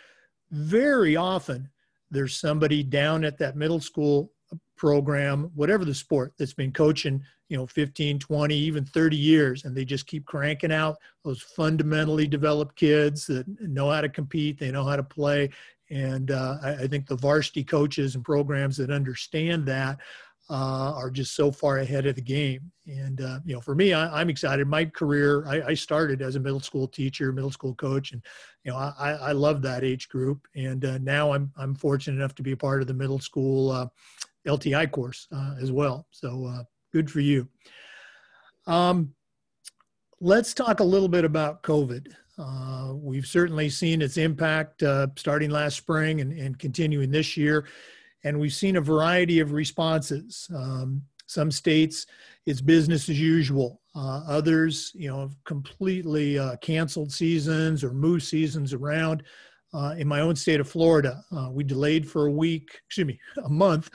very 0.51 1.17
often 1.17 1.69
there's 2.11 2.37
somebody 2.37 2.83
down 2.83 3.25
at 3.25 3.39
that 3.39 3.57
middle 3.57 3.81
school 3.81 4.33
program, 4.77 5.51
whatever 5.55 5.85
the 5.85 5.95
sport 5.95 6.33
that's 6.39 6.55
been 6.55 6.73
coaching, 6.73 7.23
you 7.49 7.57
know, 7.57 7.67
15, 7.67 8.19
20, 8.19 8.55
even 8.55 8.85
30 8.85 9.17
years, 9.17 9.65
and 9.65 9.77
they 9.77 9.85
just 9.85 10.07
keep 10.07 10.25
cranking 10.25 10.73
out 10.73 10.97
those 11.25 11.43
fundamentally 11.43 12.27
developed 12.27 12.77
kids 12.77 13.27
that 13.27 13.47
know 13.61 13.91
how 13.91 14.01
to 14.01 14.09
compete, 14.09 14.59
they 14.59 14.71
know 14.71 14.85
how 14.85 14.97
to 14.97 15.03
play. 15.03 15.51
And 15.91 16.31
uh, 16.31 16.57
I, 16.63 16.71
I, 16.75 16.87
think 16.89 17.07
the 17.07 17.17
varsity 17.17 17.63
coaches 17.63 18.15
and 18.15 18.25
programs 18.25 18.79
that 18.79 18.91
understand 18.91 19.67
that 19.67 19.99
uh, 20.51 20.93
are 20.95 21.11
just 21.11 21.35
so 21.35 21.51
far 21.51 21.79
ahead 21.79 22.07
of 22.07 22.17
the 22.17 22.23
game. 22.23 22.71
And, 22.87 23.21
uh, 23.21 23.39
you 23.45 23.55
know, 23.55 23.61
for 23.61 23.75
me, 23.75 23.95
I, 23.95 24.21
am 24.21 24.29
excited. 24.29 24.67
My 24.67 24.85
career, 24.85 25.47
I, 25.47 25.63
I, 25.69 25.75
started 25.75 26.21
as 26.21 26.37
a 26.37 26.41
middle 26.41 26.61
school 26.61 26.87
teacher, 26.87 27.33
middle 27.33 27.51
school 27.51 27.75
coach, 27.75 28.13
and, 28.13 28.23
you 28.63 28.73
know, 28.73 28.77
I, 28.77 29.13
I 29.13 29.33
love 29.33 29.63
that 29.63 29.85
age 29.85 30.09
group. 30.09 30.47
And 30.55 30.85
uh, 30.85 30.99
now 30.99 31.33
I'm, 31.33 31.51
I'm 31.57 31.75
fortunate 31.75 32.19
enough 32.19 32.35
to 32.35 32.43
be 32.43 32.53
a 32.53 32.57
part 32.57 32.83
of 32.83 32.89
the 32.89 32.95
middle 32.95 33.19
school 33.19 33.71
uh, 33.71 33.87
LTI 34.47 34.91
course 34.91 35.27
uh, 35.33 35.55
as 35.61 35.73
well. 35.73 36.07
So 36.11 36.47
uh, 36.47 36.63
good 36.93 37.11
for 37.11 37.21
you. 37.21 37.49
Um, 38.67 39.15
let's 40.21 40.55
talk 40.55 40.81
a 40.81 40.85
little 40.85 41.09
bit 41.09 41.25
about 41.25 41.63
COVID. 41.63 42.13
Uh, 42.39 42.95
we've 42.95 43.27
certainly 43.27 43.69
seen 43.69 44.03
its 44.03 44.17
impact 44.17 44.83
uh, 44.83 45.07
starting 45.17 45.51
last 45.51 45.77
spring 45.77 46.21
and, 46.21 46.33
and, 46.33 46.59
continuing 46.59 47.11
this 47.11 47.37
year. 47.37 47.69
And 48.25 48.41
we've 48.41 48.53
seen 48.53 48.77
a 48.77 48.81
variety 48.81 49.39
of 49.39 49.53
responses. 49.53 50.49
Um, 50.55 51.03
some 51.27 51.51
states, 51.51 52.07
it's 52.47 52.61
business 52.61 53.09
as 53.09 53.21
usual. 53.21 53.81
Uh, 53.95 54.23
others, 54.27 54.91
you 54.95 55.09
know, 55.09 55.21
have 55.21 55.37
completely 55.45 56.39
uh, 56.39 56.57
canceled 56.57 57.13
seasons 57.13 57.85
or 57.85 57.93
moved 57.93 58.25
seasons 58.25 58.73
around. 58.73 59.23
Uh, 59.73 59.95
in 59.99 60.07
my 60.07 60.21
own 60.21 60.37
state 60.37 60.61
of 60.61 60.69
Florida, 60.69 61.23
uh, 61.37 61.49
we 61.51 61.65
delayed 61.65 62.09
for 62.09 62.27
a 62.27 62.31
week, 62.31 62.81
excuse 62.87 63.07
me, 63.07 63.19
a 63.45 63.49
month, 63.49 63.91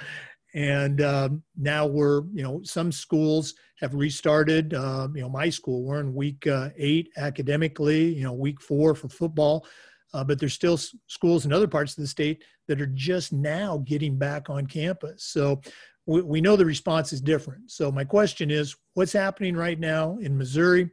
and 0.53 1.01
um, 1.01 1.43
now 1.57 1.85
we're 1.85 2.23
you 2.33 2.43
know 2.43 2.61
some 2.63 2.91
schools 2.91 3.53
have 3.79 3.93
restarted 3.93 4.73
um, 4.73 5.15
you 5.15 5.21
know 5.21 5.29
my 5.29 5.49
school 5.49 5.83
we're 5.83 5.99
in 5.99 6.13
week 6.13 6.47
uh, 6.47 6.69
eight 6.77 7.09
academically 7.17 8.13
you 8.13 8.23
know 8.23 8.33
week 8.33 8.61
four 8.61 8.95
for 8.95 9.09
football 9.09 9.65
uh, 10.13 10.23
but 10.23 10.39
there's 10.39 10.53
still 10.53 10.73
s- 10.73 10.95
schools 11.07 11.45
in 11.45 11.53
other 11.53 11.67
parts 11.67 11.97
of 11.97 12.01
the 12.01 12.07
state 12.07 12.43
that 12.67 12.81
are 12.81 12.87
just 12.87 13.31
now 13.31 13.83
getting 13.85 14.17
back 14.17 14.49
on 14.49 14.65
campus. 14.65 15.23
So 15.23 15.61
we, 16.05 16.21
we 16.21 16.41
know 16.41 16.55
the 16.55 16.65
response 16.65 17.13
is 17.13 17.21
different. 17.21 17.69
So 17.69 17.91
my 17.91 18.03
question 18.03 18.49
is 18.49 18.75
what's 18.93 19.13
happening 19.13 19.55
right 19.55 19.79
now 19.79 20.17
in 20.17 20.37
missouri? 20.37 20.89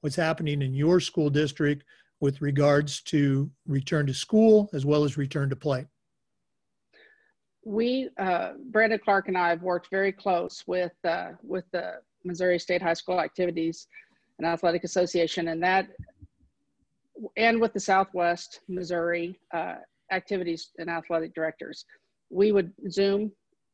What's 0.00 0.16
happening 0.16 0.62
in 0.62 0.74
your 0.74 1.00
school 1.00 1.30
district 1.30 1.84
with 2.20 2.42
regards 2.42 3.00
to 3.02 3.50
return 3.66 4.06
to 4.06 4.14
school 4.14 4.68
as 4.72 4.84
well 4.84 5.04
as 5.04 5.16
return 5.16 5.48
to 5.50 5.56
play 5.56 5.86
we, 7.68 8.08
uh, 8.18 8.52
Brandon 8.70 8.98
Clark 8.98 9.28
and 9.28 9.36
I 9.36 9.50
have 9.50 9.62
worked 9.62 9.90
very 9.90 10.10
close 10.10 10.64
with, 10.66 10.94
uh, 11.04 11.32
with 11.42 11.66
the 11.70 11.96
Missouri 12.24 12.58
State 12.58 12.80
High 12.80 12.94
School 12.94 13.20
Activities 13.20 13.88
and 14.38 14.46
Athletic 14.46 14.84
Association 14.84 15.48
and 15.48 15.62
that, 15.62 15.88
and 17.36 17.60
with 17.60 17.74
the 17.74 17.80
Southwest 17.80 18.60
Missouri 18.68 19.38
uh, 19.52 19.74
Activities 20.10 20.70
and 20.78 20.88
Athletic 20.88 21.34
Directors. 21.34 21.84
We 22.30 22.52
would 22.52 22.72
Zoom 22.88 23.32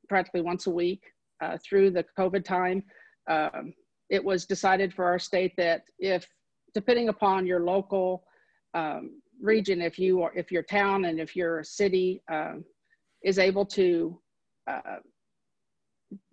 practically 0.08 0.40
once 0.40 0.66
a 0.66 0.70
week 0.70 1.04
uh, 1.40 1.56
through 1.64 1.90
the 1.92 2.04
COVID 2.18 2.44
time. 2.44 2.82
Um, 3.28 3.74
it 4.10 4.22
was 4.24 4.44
decided 4.44 4.92
for 4.92 5.04
our 5.04 5.20
state 5.20 5.52
that 5.56 5.84
if, 6.00 6.26
depending 6.74 7.10
upon 7.10 7.46
your 7.46 7.60
local 7.60 8.24
um, 8.74 9.20
region, 9.40 9.80
if 9.80 10.00
you 10.00 10.22
are, 10.22 10.32
if 10.34 10.50
your 10.50 10.64
town 10.64 11.04
and 11.04 11.20
if 11.20 11.36
your 11.36 11.62
city 11.62 12.20
um, 12.28 12.64
is 13.24 13.38
able 13.38 13.64
to, 13.64 14.18
uh, 14.66 14.98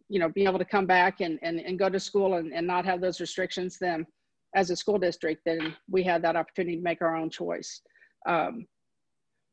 you 0.10 0.20
know, 0.20 0.30
be 0.30 0.44
able 0.44 0.60
to 0.60 0.66
come 0.66 0.86
back 0.86 1.22
and, 1.22 1.40
and, 1.42 1.60
and 1.60 1.80
go 1.80 1.90
to 1.90 2.00
school 2.00 2.36
and, 2.36 2.54
and 2.54 2.68
not 2.68 2.86
have 2.86 3.02
those 3.02 3.22
restrictions, 3.22 3.78
then 3.80 4.06
as 4.56 4.70
a 4.70 4.76
school 4.76 5.00
district, 5.00 5.42
then 5.46 5.74
we 5.90 6.04
had 6.04 6.22
that 6.22 6.36
opportunity 6.36 6.76
to 6.76 6.84
make 6.84 7.02
our 7.02 7.16
own 7.16 7.30
choice. 7.30 7.82
Um, 8.28 8.66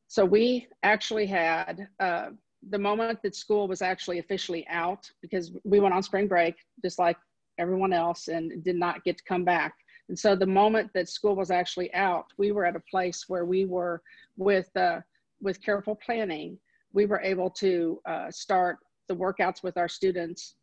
so 0.09 0.25
we 0.25 0.66
actually 0.83 1.26
had 1.26 1.87
uh, 2.00 2.30
the 2.71 2.78
moment 2.78 3.21
that 3.23 3.37
school 3.37 3.68
was 3.68 3.83
actually 3.83 4.18
officially 4.18 4.66
out 4.68 5.09
because 5.23 5.52
we 5.64 5.80
went 5.80 5.95
on 5.95 6.02
spring 6.02 6.26
break 6.26 6.57
just 6.83 6.99
like 6.99 7.16
everyone 7.59 7.92
else 7.92 8.28
and 8.28 8.64
did 8.64 8.76
not 8.76 9.04
get 9.04 9.18
to 9.18 9.25
come 9.25 9.45
back. 9.45 9.75
And 10.09 10.18
so 10.18 10.35
the 10.35 10.47
moment 10.47 10.90
that 10.95 11.09
school 11.09 11.37
was 11.37 11.50
actually 11.50 11.92
out, 11.95 12.26
we 12.38 12.50
were 12.50 12.64
at 12.64 12.76
a 12.76 12.83
place 12.90 13.26
where 13.28 13.45
we 13.45 13.66
were 13.66 14.02
with 14.37 14.75
uh, 14.76 15.00
with 15.40 15.62
careful 15.62 15.95
planning 15.95 16.59
we 16.92 17.07
were 17.07 17.21
able 17.21 17.50
to 17.50 18.00
uh, 18.07 18.30
start 18.30 18.78
the 19.09 19.14
workouts 19.14 19.62
with 19.62 19.76
our 19.76 19.88
students. 19.88 20.54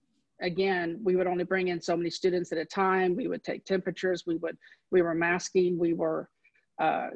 Again 0.42 1.00
we 1.04 1.16
would 1.16 1.28
only 1.28 1.44
bring 1.44 1.70
in 1.70 1.82
so 1.82 1.96
many 1.96 2.10
students 2.10 2.52
at 2.52 2.58
a 2.58 2.66
time. 2.66 3.16
We 3.16 3.28
would 3.28 3.44
take 3.44 3.66
temperatures. 3.66 4.24
We 4.26 4.36
would 4.38 4.58
we 4.92 5.02
were 5.02 5.16
masking. 5.16 5.78
We 5.80 5.94
were 5.94 6.30
uh, 6.82 7.10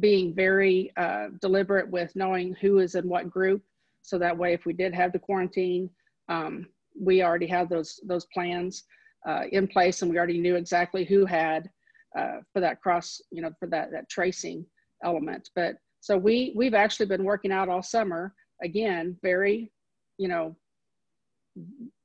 being 0.00 0.34
very 0.34 0.92
uh, 0.96 1.28
deliberate 1.40 1.88
with 1.88 2.14
knowing 2.16 2.54
who 2.60 2.78
is 2.78 2.96
in 2.96 3.08
what 3.08 3.30
group. 3.30 3.62
So 4.02 4.18
that 4.18 4.36
way 4.36 4.52
if 4.52 4.66
we 4.66 4.72
did 4.72 4.92
have 4.94 5.12
the 5.12 5.18
quarantine 5.18 5.88
um, 6.28 6.66
we 6.98 7.22
already 7.22 7.46
had 7.46 7.68
those 7.68 8.00
those 8.06 8.26
plans 8.26 8.84
uh, 9.28 9.44
in 9.52 9.66
place 9.66 10.02
and 10.02 10.10
we 10.10 10.18
already 10.18 10.38
knew 10.38 10.56
exactly 10.56 11.04
who 11.04 11.24
had 11.24 11.70
uh, 12.18 12.38
for 12.52 12.60
that 12.60 12.80
cross 12.80 13.20
you 13.30 13.42
know 13.42 13.50
for 13.58 13.68
that 13.68 13.90
that 13.92 14.08
tracing 14.08 14.64
element. 15.04 15.50
But 15.54 15.76
so 16.04 16.18
we 16.18 16.52
we've 16.54 16.74
actually 16.74 17.06
been 17.06 17.24
working 17.24 17.50
out 17.50 17.70
all 17.70 17.82
summer 17.82 18.34
again, 18.62 19.16
very, 19.22 19.72
you 20.18 20.28
know, 20.28 20.54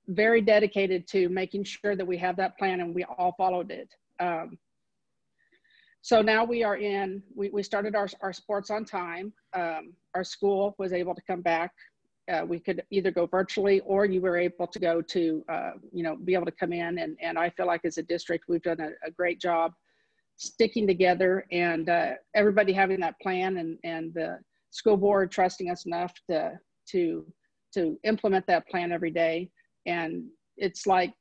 very 0.07 0.39
dedicated 0.39 1.05
to 1.09 1.27
making 1.27 1.65
sure 1.65 1.97
that 1.97 2.07
we 2.07 2.17
have 2.17 2.37
that 2.37 2.57
plan 2.57 2.79
and 2.79 2.95
we 2.95 3.03
all 3.03 3.33
followed 3.35 3.71
it. 3.71 3.93
Um, 4.21 4.57
so 6.01 6.21
now 6.21 6.45
we 6.45 6.63
are 6.63 6.77
in, 6.77 7.21
we, 7.35 7.49
we 7.49 7.61
started 7.61 7.93
our, 7.93 8.07
our 8.21 8.31
sports 8.31 8.69
on 8.69 8.85
time. 8.85 9.33
Um, 9.53 9.91
our 10.15 10.23
school 10.23 10.75
was 10.77 10.93
able 10.93 11.13
to 11.13 11.21
come 11.27 11.41
back. 11.41 11.73
Uh, 12.31 12.45
we 12.45 12.57
could 12.57 12.81
either 12.91 13.11
go 13.11 13.25
virtually 13.25 13.81
or 13.81 14.05
you 14.05 14.21
were 14.21 14.37
able 14.37 14.67
to 14.67 14.79
go 14.79 15.01
to, 15.01 15.43
uh, 15.49 15.71
you 15.91 16.03
know, 16.03 16.15
be 16.15 16.35
able 16.35 16.45
to 16.45 16.53
come 16.53 16.71
in. 16.71 16.99
And, 16.99 17.17
and 17.21 17.37
I 17.37 17.49
feel 17.49 17.67
like 17.67 17.83
as 17.83 17.97
a 17.97 18.03
district, 18.03 18.45
we've 18.47 18.61
done 18.61 18.79
a, 18.79 18.91
a 19.05 19.11
great 19.11 19.41
job 19.41 19.73
sticking 20.39 20.87
together 20.87 21.45
and 21.51 21.89
uh, 21.89 22.11
everybody 22.33 22.71
having 22.71 22.99
that 23.01 23.19
plan 23.21 23.57
and, 23.57 23.77
and 23.83 24.13
the 24.13 24.39
school 24.71 24.97
board 24.97 25.31
trusting 25.31 25.69
us 25.69 25.85
enough 25.85 26.13
to, 26.29 26.57
to, 26.89 27.25
to 27.73 27.99
implement 28.03 28.47
that 28.47 28.67
plan 28.69 28.91
every 28.91 29.11
day. 29.11 29.49
And 29.85 30.23
it's 30.55 30.87
like 30.87 31.13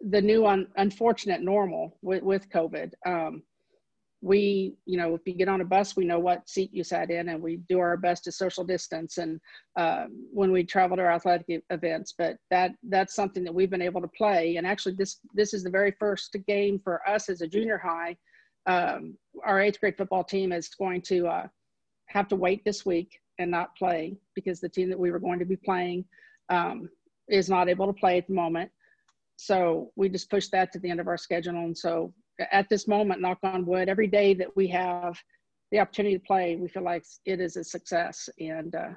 the 0.00 0.20
new 0.20 0.46
un- 0.46 0.66
unfortunate 0.76 1.42
normal 1.42 1.96
with, 2.02 2.22
with 2.24 2.50
COVID. 2.50 2.92
Um, 3.06 3.42
we, 4.24 4.72
you 4.86 4.96
know, 4.96 5.14
if 5.14 5.20
you 5.26 5.34
get 5.34 5.50
on 5.50 5.60
a 5.60 5.64
bus, 5.66 5.96
we 5.96 6.06
know 6.06 6.18
what 6.18 6.48
seat 6.48 6.70
you 6.72 6.82
sat 6.82 7.10
in, 7.10 7.28
and 7.28 7.42
we 7.42 7.58
do 7.68 7.78
our 7.78 7.98
best 7.98 8.24
to 8.24 8.32
social 8.32 8.64
distance. 8.64 9.18
And 9.18 9.38
uh, 9.76 10.06
when 10.32 10.50
we 10.50 10.64
travel 10.64 10.96
to 10.96 11.02
our 11.02 11.12
athletic 11.12 11.62
events, 11.68 12.14
but 12.16 12.38
that 12.50 12.72
that's 12.84 13.14
something 13.14 13.44
that 13.44 13.54
we've 13.54 13.68
been 13.68 13.82
able 13.82 14.00
to 14.00 14.08
play. 14.08 14.56
And 14.56 14.66
actually, 14.66 14.94
this 14.94 15.20
this 15.34 15.52
is 15.52 15.62
the 15.62 15.68
very 15.68 15.92
first 16.00 16.34
game 16.48 16.80
for 16.82 17.06
us 17.06 17.28
as 17.28 17.42
a 17.42 17.46
junior 17.46 17.76
high. 17.76 18.16
Um, 18.64 19.18
our 19.44 19.60
eighth 19.60 19.78
grade 19.78 19.98
football 19.98 20.24
team 20.24 20.52
is 20.52 20.70
going 20.70 21.02
to 21.02 21.26
uh, 21.26 21.46
have 22.06 22.26
to 22.28 22.36
wait 22.36 22.64
this 22.64 22.86
week 22.86 23.20
and 23.38 23.50
not 23.50 23.76
play 23.76 24.16
because 24.34 24.58
the 24.58 24.70
team 24.70 24.88
that 24.88 24.98
we 24.98 25.10
were 25.10 25.18
going 25.18 25.38
to 25.38 25.44
be 25.44 25.56
playing 25.56 26.02
um, 26.48 26.88
is 27.28 27.50
not 27.50 27.68
able 27.68 27.86
to 27.86 27.92
play 27.92 28.16
at 28.16 28.26
the 28.26 28.32
moment. 28.32 28.70
So 29.36 29.90
we 29.96 30.08
just 30.08 30.30
pushed 30.30 30.52
that 30.52 30.72
to 30.72 30.78
the 30.78 30.88
end 30.88 31.00
of 31.00 31.08
our 31.08 31.18
schedule. 31.18 31.58
And 31.58 31.76
so 31.76 32.14
at 32.50 32.68
this 32.68 32.88
moment, 32.88 33.20
knock 33.20 33.38
on 33.42 33.64
wood, 33.64 33.88
every 33.88 34.06
day 34.06 34.34
that 34.34 34.54
we 34.56 34.66
have 34.68 35.18
the 35.70 35.78
opportunity 35.78 36.18
to 36.18 36.24
play, 36.24 36.56
we 36.56 36.68
feel 36.68 36.82
like 36.82 37.04
it 37.24 37.40
is 37.40 37.56
a 37.56 37.64
success. 37.64 38.28
And 38.38 38.74
uh, 38.74 38.90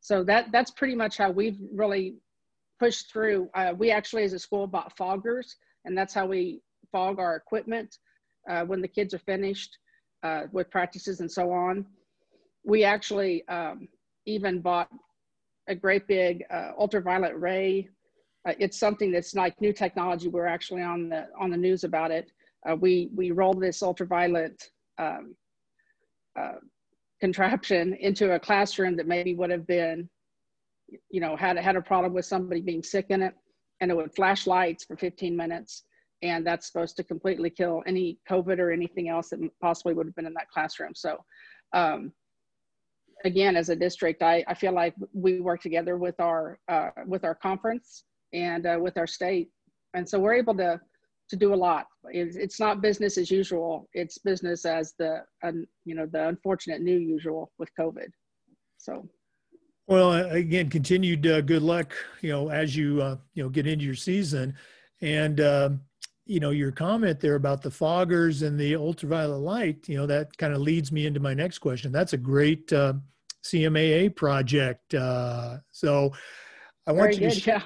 so 0.00 0.24
that 0.24 0.50
that's 0.52 0.70
pretty 0.70 0.94
much 0.94 1.16
how 1.16 1.30
we've 1.30 1.58
really 1.72 2.16
pushed 2.78 3.12
through. 3.12 3.48
Uh, 3.54 3.74
we 3.76 3.90
actually, 3.90 4.24
as 4.24 4.32
a 4.32 4.38
school, 4.38 4.66
bought 4.66 4.96
foggers, 4.96 5.54
and 5.84 5.96
that's 5.96 6.14
how 6.14 6.26
we 6.26 6.60
fog 6.90 7.18
our 7.18 7.36
equipment 7.36 7.98
uh, 8.48 8.64
when 8.64 8.80
the 8.80 8.88
kids 8.88 9.14
are 9.14 9.18
finished 9.20 9.78
uh, 10.22 10.42
with 10.52 10.70
practices 10.70 11.20
and 11.20 11.30
so 11.30 11.52
on. 11.52 11.86
We 12.64 12.84
actually 12.84 13.46
um, 13.48 13.88
even 14.26 14.60
bought 14.60 14.88
a 15.68 15.74
great 15.74 16.06
big 16.06 16.44
uh, 16.50 16.70
ultraviolet 16.78 17.38
ray. 17.38 17.88
Uh, 18.46 18.54
it's 18.58 18.78
something 18.78 19.12
that's 19.12 19.34
like 19.34 19.60
new 19.60 19.72
technology. 19.72 20.28
We're 20.28 20.46
actually 20.46 20.82
on 20.82 21.08
the 21.08 21.28
on 21.38 21.50
the 21.50 21.56
news 21.56 21.84
about 21.84 22.10
it. 22.10 22.32
Uh, 22.68 22.76
we 22.76 23.10
we 23.14 23.30
rolled 23.30 23.60
this 23.60 23.82
ultraviolet 23.82 24.62
um, 24.98 25.34
uh, 26.38 26.60
contraption 27.20 27.94
into 27.94 28.34
a 28.34 28.40
classroom 28.40 28.96
that 28.96 29.06
maybe 29.06 29.34
would 29.34 29.50
have 29.50 29.66
been, 29.66 30.08
you 31.10 31.20
know, 31.20 31.36
had 31.36 31.56
had 31.58 31.76
a 31.76 31.82
problem 31.82 32.12
with 32.12 32.24
somebody 32.24 32.60
being 32.60 32.82
sick 32.82 33.06
in 33.10 33.22
it, 33.22 33.34
and 33.80 33.90
it 33.90 33.96
would 33.96 34.14
flash 34.14 34.46
lights 34.46 34.84
for 34.84 34.96
15 34.96 35.36
minutes, 35.36 35.84
and 36.22 36.46
that's 36.46 36.66
supposed 36.66 36.96
to 36.96 37.04
completely 37.04 37.50
kill 37.50 37.82
any 37.86 38.18
COVID 38.28 38.58
or 38.58 38.70
anything 38.70 39.08
else 39.08 39.30
that 39.30 39.40
possibly 39.60 39.94
would 39.94 40.06
have 40.06 40.14
been 40.14 40.26
in 40.26 40.34
that 40.34 40.50
classroom. 40.50 40.94
So. 40.94 41.18
Um, 41.74 42.12
again, 43.24 43.56
as 43.56 43.68
a 43.68 43.76
district, 43.76 44.22
I, 44.22 44.44
I 44.48 44.54
feel 44.54 44.72
like 44.72 44.94
we 45.12 45.40
work 45.40 45.62
together 45.62 45.96
with 45.96 46.18
our 46.20 46.58
uh, 46.68 46.90
with 47.06 47.24
our 47.24 47.34
conference 47.34 48.04
and 48.32 48.66
uh, 48.66 48.78
with 48.80 48.98
our 48.98 49.06
state, 49.06 49.48
and 49.94 50.06
so 50.06 50.18
we're 50.18 50.34
able 50.34 50.54
to 50.56 50.80
to 51.32 51.36
do 51.36 51.54
a 51.54 51.56
lot. 51.56 51.86
It's, 52.10 52.36
it's 52.36 52.60
not 52.60 52.82
business 52.82 53.16
as 53.16 53.30
usual. 53.30 53.88
It's 53.94 54.18
business 54.18 54.66
as 54.66 54.92
the 54.98 55.22
you 55.86 55.94
know 55.94 56.06
the 56.06 56.28
unfortunate 56.28 56.82
new 56.82 56.98
usual 56.98 57.50
with 57.58 57.70
COVID. 57.80 58.08
So. 58.76 59.08
Well, 59.88 60.12
again, 60.30 60.68
continued 60.68 61.26
uh, 61.26 61.40
good 61.40 61.62
luck. 61.62 61.94
You 62.20 62.32
know, 62.32 62.50
as 62.50 62.76
you 62.76 63.00
uh, 63.00 63.16
you 63.34 63.42
know 63.42 63.48
get 63.48 63.66
into 63.66 63.84
your 63.84 63.94
season, 63.94 64.54
and 65.00 65.40
um, 65.40 65.80
you 66.26 66.38
know 66.38 66.50
your 66.50 66.70
comment 66.70 67.18
there 67.18 67.36
about 67.36 67.62
the 67.62 67.70
foggers 67.70 68.46
and 68.46 68.60
the 68.60 68.76
ultraviolet 68.76 69.40
light. 69.40 69.88
You 69.88 69.96
know 69.96 70.06
that 70.06 70.36
kind 70.36 70.52
of 70.52 70.60
leads 70.60 70.92
me 70.92 71.06
into 71.06 71.18
my 71.18 71.32
next 71.32 71.58
question. 71.58 71.92
That's 71.92 72.12
a 72.12 72.18
great 72.18 72.70
uh, 72.74 72.94
CMAA 73.42 74.14
project. 74.14 74.94
Uh, 74.94 75.58
so 75.70 76.12
I 76.86 76.92
want 76.92 77.14
Very 77.14 77.24
you 77.24 77.30
good, 77.30 77.42
to 77.42 77.50
yeah. 77.50 77.62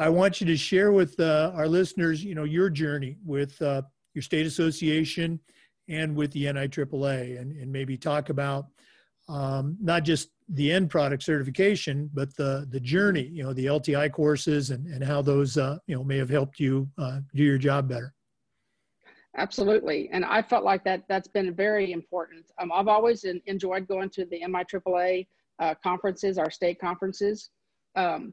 I 0.00 0.08
want 0.08 0.40
you 0.40 0.46
to 0.46 0.56
share 0.56 0.92
with 0.92 1.20
uh, 1.20 1.52
our 1.54 1.68
listeners, 1.68 2.24
you 2.24 2.34
know, 2.34 2.44
your 2.44 2.70
journey 2.70 3.18
with 3.22 3.60
uh, 3.60 3.82
your 4.14 4.22
state 4.22 4.46
association 4.46 5.38
and 5.90 6.16
with 6.16 6.32
the 6.32 6.44
NIAAA, 6.44 7.38
and, 7.38 7.52
and 7.52 7.70
maybe 7.70 7.98
talk 7.98 8.30
about 8.30 8.68
um, 9.28 9.76
not 9.78 10.02
just 10.04 10.30
the 10.48 10.72
end 10.72 10.88
product 10.88 11.22
certification, 11.22 12.08
but 12.14 12.34
the 12.36 12.66
the 12.70 12.80
journey, 12.80 13.24
you 13.24 13.42
know, 13.42 13.52
the 13.52 13.66
LTI 13.66 14.10
courses 14.10 14.70
and 14.70 14.86
and 14.86 15.04
how 15.04 15.20
those 15.20 15.58
uh, 15.58 15.76
you 15.86 15.94
know 15.94 16.02
may 16.02 16.16
have 16.16 16.30
helped 16.30 16.58
you 16.58 16.88
uh, 16.96 17.20
do 17.34 17.42
your 17.42 17.58
job 17.58 17.86
better. 17.86 18.14
Absolutely, 19.36 20.08
and 20.12 20.24
I 20.24 20.40
felt 20.40 20.64
like 20.64 20.82
that 20.84 21.04
that's 21.10 21.28
been 21.28 21.54
very 21.54 21.92
important. 21.92 22.46
Um, 22.58 22.72
I've 22.72 22.88
always 22.88 23.24
enjoyed 23.24 23.86
going 23.86 24.08
to 24.10 24.24
the 24.24 24.40
NIAAA 24.40 25.26
uh, 25.58 25.74
conferences, 25.82 26.38
our 26.38 26.50
state 26.50 26.80
conferences. 26.80 27.50
Um, 27.96 28.32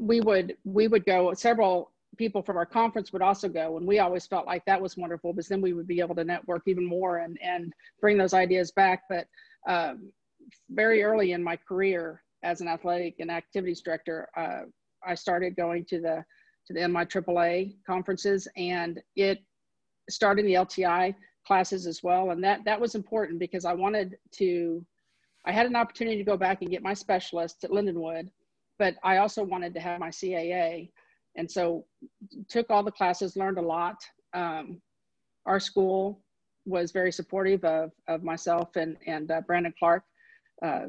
we 0.00 0.20
would 0.20 0.56
we 0.64 0.88
would 0.88 1.04
go 1.04 1.32
several 1.34 1.92
people 2.16 2.42
from 2.42 2.56
our 2.56 2.66
conference 2.66 3.12
would 3.12 3.22
also 3.22 3.48
go 3.48 3.76
and 3.76 3.86
we 3.86 3.98
always 3.98 4.26
felt 4.26 4.46
like 4.46 4.64
that 4.64 4.80
was 4.80 4.96
wonderful 4.96 5.32
because 5.32 5.48
then 5.48 5.60
we 5.60 5.72
would 5.72 5.86
be 5.86 6.00
able 6.00 6.14
to 6.14 6.24
network 6.24 6.62
even 6.66 6.84
more 6.84 7.18
and 7.18 7.38
and 7.42 7.72
bring 8.00 8.18
those 8.18 8.34
ideas 8.34 8.70
back. 8.72 9.02
But 9.08 9.26
um, 9.68 10.10
very 10.70 11.02
early 11.02 11.32
in 11.32 11.42
my 11.42 11.56
career 11.56 12.22
as 12.42 12.60
an 12.60 12.68
athletic 12.68 13.16
and 13.20 13.30
activities 13.30 13.82
director 13.82 14.28
uh, 14.36 14.62
i 15.06 15.14
started 15.14 15.54
going 15.54 15.84
to 15.84 16.00
the 16.00 16.24
to 16.66 16.72
the 16.72 16.80
NIAAA 16.80 17.76
conferences 17.86 18.48
and 18.56 19.00
it 19.16 19.38
started 20.08 20.46
the 20.46 20.54
lti 20.54 21.14
classes 21.46 21.86
as 21.86 22.02
well. 22.02 22.30
And 22.30 22.44
that 22.44 22.64
that 22.64 22.80
was 22.80 22.94
important 22.94 23.38
because 23.38 23.64
i 23.64 23.72
wanted 23.72 24.16
to 24.32 24.84
i 25.46 25.52
had 25.52 25.66
an 25.66 25.76
opportunity 25.76 26.18
to 26.18 26.24
go 26.24 26.36
back 26.36 26.62
and 26.62 26.70
get 26.70 26.82
my 26.82 26.94
specialist 26.94 27.64
at 27.64 27.70
lindenwood 27.70 28.28
but 28.80 28.96
I 29.04 29.18
also 29.18 29.44
wanted 29.44 29.74
to 29.74 29.80
have 29.80 30.00
my 30.00 30.08
CAA. 30.08 30.90
And 31.36 31.48
so 31.48 31.84
took 32.48 32.70
all 32.70 32.82
the 32.82 32.90
classes, 32.90 33.36
learned 33.36 33.58
a 33.58 33.62
lot. 33.62 33.96
Um, 34.32 34.80
our 35.44 35.60
school 35.60 36.22
was 36.64 36.90
very 36.90 37.12
supportive 37.12 37.62
of, 37.62 37.92
of 38.08 38.24
myself 38.24 38.76
and, 38.76 38.96
and 39.06 39.30
uh, 39.30 39.42
Brandon 39.42 39.74
Clark, 39.78 40.02
uh, 40.64 40.86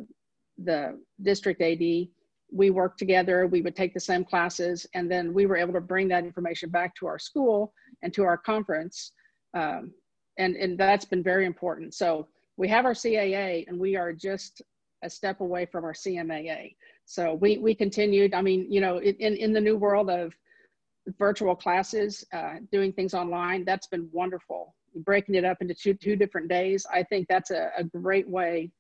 the 0.57 0.97
district 1.21 1.61
AD. 1.61 2.07
We 2.53 2.69
worked 2.69 2.97
together, 2.97 3.45
we 3.45 3.61
would 3.61 3.75
take 3.75 3.93
the 3.93 3.99
same 3.99 4.23
classes, 4.23 4.87
and 4.93 5.11
then 5.11 5.33
we 5.33 5.45
were 5.45 5.57
able 5.57 5.73
to 5.73 5.81
bring 5.81 6.07
that 6.09 6.23
information 6.23 6.69
back 6.69 6.95
to 6.95 7.07
our 7.07 7.19
school 7.19 7.73
and 8.03 8.13
to 8.13 8.23
our 8.23 8.37
conference. 8.37 9.11
Um, 9.53 9.91
and, 10.37 10.55
and 10.55 10.77
that's 10.77 11.05
been 11.05 11.23
very 11.23 11.45
important. 11.45 11.93
So 11.93 12.29
we 12.55 12.69
have 12.69 12.85
our 12.85 12.93
CAA 12.93 13.67
and 13.67 13.77
we 13.77 13.97
are 13.97 14.13
just 14.13 14.61
a 15.03 15.09
step 15.09 15.41
away 15.41 15.65
from 15.65 15.83
our 15.83 15.93
CMAA. 15.93 16.75
So 17.05 17.33
we, 17.35 17.57
we 17.57 17.75
continued, 17.75 18.33
I 18.33 18.41
mean, 18.41 18.71
you 18.71 18.81
know, 18.81 18.99
in, 18.99 19.35
in 19.35 19.53
the 19.53 19.61
new 19.61 19.77
world 19.77 20.09
of 20.09 20.33
virtual 21.17 21.55
classes, 21.55 22.23
uh, 22.33 22.55
doing 22.71 22.93
things 22.93 23.13
online, 23.13 23.65
that's 23.65 23.87
been 23.87 24.09
wonderful. 24.11 24.75
Breaking 24.95 25.35
it 25.35 25.45
up 25.45 25.57
into 25.61 25.73
two, 25.73 25.93
two 25.93 26.15
different 26.15 26.47
days, 26.47 26.85
I 26.91 27.03
think 27.03 27.27
that's 27.27 27.51
a, 27.51 27.71
a 27.77 27.83
great 27.83 28.29
way 28.29 28.71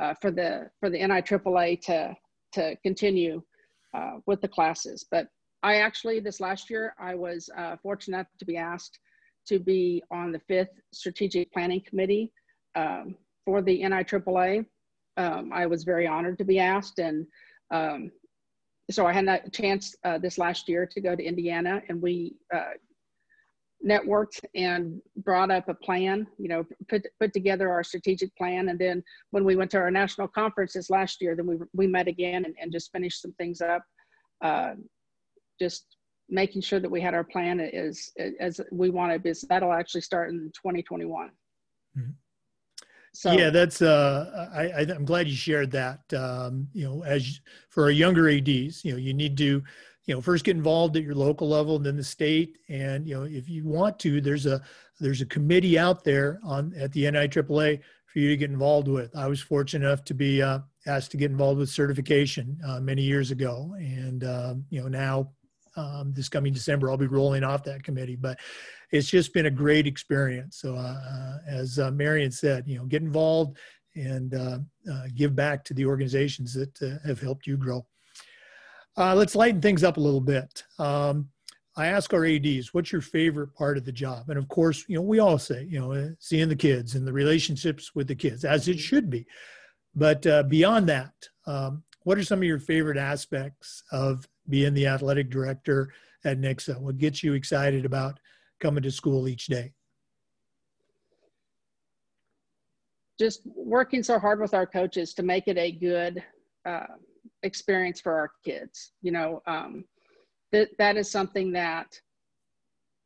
uh, 0.00 0.14
for 0.20 0.30
the 0.30 0.70
for 0.80 0.90
the 0.90 0.98
NIAAA 0.98 1.80
to 1.82 2.16
to 2.52 2.76
continue 2.82 3.42
uh, 3.94 4.18
with 4.26 4.40
the 4.40 4.48
classes. 4.48 5.04
But 5.10 5.28
I 5.62 5.76
actually 5.76 6.20
this 6.20 6.40
last 6.40 6.70
year 6.70 6.94
I 6.98 7.14
was 7.14 7.50
uh, 7.56 7.76
fortunate 7.82 8.26
to 8.38 8.44
be 8.44 8.56
asked 8.56 8.98
to 9.48 9.58
be 9.58 10.02
on 10.10 10.32
the 10.32 10.40
fifth 10.40 10.80
strategic 10.92 11.52
planning 11.52 11.82
committee 11.86 12.32
um, 12.74 13.14
for 13.44 13.62
the 13.62 13.82
NIAAA. 13.82 14.66
Um, 15.16 15.52
I 15.52 15.66
was 15.66 15.84
very 15.84 16.06
honored 16.06 16.36
to 16.38 16.44
be 16.44 16.58
asked, 16.58 16.98
and 16.98 17.26
um, 17.70 18.10
so 18.90 19.06
I 19.06 19.12
had 19.12 19.26
a 19.26 19.50
chance 19.50 19.94
uh, 20.04 20.18
this 20.18 20.38
last 20.38 20.68
year 20.68 20.86
to 20.86 21.00
go 21.00 21.16
to 21.16 21.22
Indiana 21.22 21.82
and 21.88 22.00
we 22.00 22.36
uh, 22.54 22.74
networked 23.84 24.44
and 24.54 25.00
brought 25.18 25.50
up 25.50 25.68
a 25.68 25.74
plan, 25.74 26.26
you 26.38 26.48
know, 26.48 26.64
put, 26.88 27.04
put 27.20 27.32
together 27.32 27.70
our 27.70 27.82
strategic 27.82 28.34
plan. 28.36 28.68
And 28.68 28.78
then 28.78 29.02
when 29.30 29.44
we 29.44 29.56
went 29.56 29.70
to 29.72 29.78
our 29.78 29.90
national 29.90 30.28
conferences 30.28 30.88
last 30.88 31.20
year, 31.20 31.34
then 31.34 31.46
we, 31.46 31.56
we 31.74 31.86
met 31.86 32.08
again 32.08 32.44
and, 32.44 32.54
and 32.60 32.72
just 32.72 32.92
finished 32.92 33.20
some 33.20 33.32
things 33.32 33.60
up. 33.60 33.82
Uh, 34.40 34.74
just 35.58 35.96
making 36.28 36.60
sure 36.60 36.80
that 36.80 36.90
we 36.90 37.00
had 37.00 37.14
our 37.14 37.24
plan 37.24 37.60
as, 37.60 38.10
as 38.40 38.60
we 38.70 38.90
wanted, 38.90 39.22
because 39.22 39.42
that'll 39.42 39.72
actually 39.72 40.00
start 40.00 40.30
in 40.30 40.50
2021. 40.54 41.30
Mm-hmm. 41.96 42.10
So 43.16 43.32
yeah, 43.32 43.48
that's 43.48 43.80
uh, 43.80 44.50
I, 44.54 44.68
I 44.68 44.80
am 44.94 45.06
glad 45.06 45.26
you 45.26 45.34
shared 45.34 45.70
that. 45.70 46.00
Um, 46.12 46.68
you 46.74 46.84
know, 46.84 47.02
as 47.02 47.40
for 47.70 47.84
our 47.84 47.90
younger 47.90 48.28
ads, 48.28 48.84
you 48.84 48.92
know, 48.92 48.98
you 48.98 49.14
need 49.14 49.38
to, 49.38 49.62
you 50.04 50.14
know, 50.14 50.20
first 50.20 50.44
get 50.44 50.54
involved 50.54 50.98
at 50.98 51.02
your 51.02 51.14
local 51.14 51.48
level, 51.48 51.76
and 51.76 51.86
then 51.86 51.96
the 51.96 52.04
state, 52.04 52.58
and 52.68 53.08
you 53.08 53.14
know, 53.14 53.22
if 53.22 53.48
you 53.48 53.64
want 53.64 53.98
to, 54.00 54.20
there's 54.20 54.44
a 54.44 54.60
there's 55.00 55.22
a 55.22 55.26
committee 55.26 55.78
out 55.78 56.04
there 56.04 56.38
on 56.44 56.74
at 56.78 56.92
the 56.92 57.04
NIAAA 57.04 57.80
for 58.04 58.18
you 58.18 58.28
to 58.28 58.36
get 58.36 58.50
involved 58.50 58.86
with. 58.86 59.16
I 59.16 59.28
was 59.28 59.40
fortunate 59.40 59.86
enough 59.86 60.04
to 60.04 60.14
be 60.14 60.42
uh, 60.42 60.58
asked 60.86 61.10
to 61.12 61.16
get 61.16 61.30
involved 61.30 61.58
with 61.58 61.70
certification 61.70 62.60
uh, 62.68 62.80
many 62.80 63.00
years 63.00 63.30
ago, 63.30 63.74
and 63.78 64.24
um, 64.24 64.66
you 64.68 64.82
know 64.82 64.88
now 64.88 65.30
um, 65.76 66.12
this 66.14 66.28
coming 66.28 66.52
December, 66.52 66.90
I'll 66.90 66.98
be 66.98 67.06
rolling 67.06 67.44
off 67.44 67.64
that 67.64 67.82
committee. 67.82 68.16
But 68.16 68.38
it's 68.92 69.08
just 69.08 69.32
been 69.32 69.46
a 69.46 69.50
great 69.50 69.86
experience. 69.86 70.58
So, 70.58 70.74
uh, 70.74 70.78
uh, 70.78 71.38
as 71.46 71.78
uh, 71.78 71.90
Marion 71.90 72.30
said, 72.30 72.66
you 72.66 72.78
know, 72.78 72.84
get 72.84 73.02
involved 73.02 73.58
and 73.94 74.34
uh, 74.34 74.58
uh, 74.90 75.04
give 75.14 75.34
back 75.34 75.64
to 75.64 75.74
the 75.74 75.86
organizations 75.86 76.54
that 76.54 76.82
uh, 76.82 77.06
have 77.06 77.20
helped 77.20 77.46
you 77.46 77.56
grow. 77.56 77.86
let's 78.96 79.34
lighten 79.34 79.60
things 79.60 79.84
up 79.84 79.96
a 79.96 80.00
little 80.00 80.20
bit. 80.20 80.62
Um, 80.78 81.28
I 81.78 81.88
ask 81.88 82.14
our 82.14 82.24
ads, 82.24 82.72
"What's 82.72 82.90
your 82.90 83.02
favorite 83.02 83.54
part 83.54 83.76
of 83.76 83.84
the 83.84 83.92
job?" 83.92 84.30
And 84.30 84.38
of 84.38 84.48
course, 84.48 84.84
you 84.88 84.96
know, 84.96 85.02
we 85.02 85.18
all 85.18 85.38
say, 85.38 85.66
you 85.68 85.78
know, 85.78 86.14
seeing 86.18 86.48
the 86.48 86.56
kids 86.56 86.94
and 86.94 87.06
the 87.06 87.12
relationships 87.12 87.94
with 87.94 88.08
the 88.08 88.14
kids, 88.14 88.44
as 88.44 88.68
it 88.68 88.78
should 88.78 89.10
be. 89.10 89.26
But 89.94 90.22
beyond 90.48 90.88
that, 90.88 91.12
um, 91.46 91.82
what 92.04 92.18
are 92.18 92.24
some 92.24 92.38
of 92.38 92.44
your 92.44 92.58
favorite 92.58 92.96
aspects 92.96 93.82
of 93.92 94.26
being 94.48 94.72
the 94.72 94.86
athletic 94.86 95.28
director 95.28 95.92
at 96.24 96.40
Nixa? 96.40 96.80
What 96.80 96.98
gets 96.98 97.22
you 97.22 97.34
excited 97.34 97.84
about 97.84 98.20
coming 98.60 98.82
to 98.82 98.90
school 98.90 99.28
each 99.28 99.46
day? 99.46 99.72
just 103.18 103.40
working 103.46 104.02
so 104.02 104.18
hard 104.18 104.40
with 104.40 104.54
our 104.54 104.66
coaches 104.66 105.14
to 105.14 105.22
make 105.22 105.48
it 105.48 105.56
a 105.56 105.72
good 105.72 106.22
uh, 106.66 106.86
experience 107.42 108.00
for 108.00 108.14
our 108.14 108.30
kids. 108.44 108.92
You 109.02 109.12
know, 109.12 109.42
um, 109.46 109.84
that 110.52 110.68
that 110.78 110.96
is 110.96 111.10
something 111.10 111.52
that, 111.52 111.98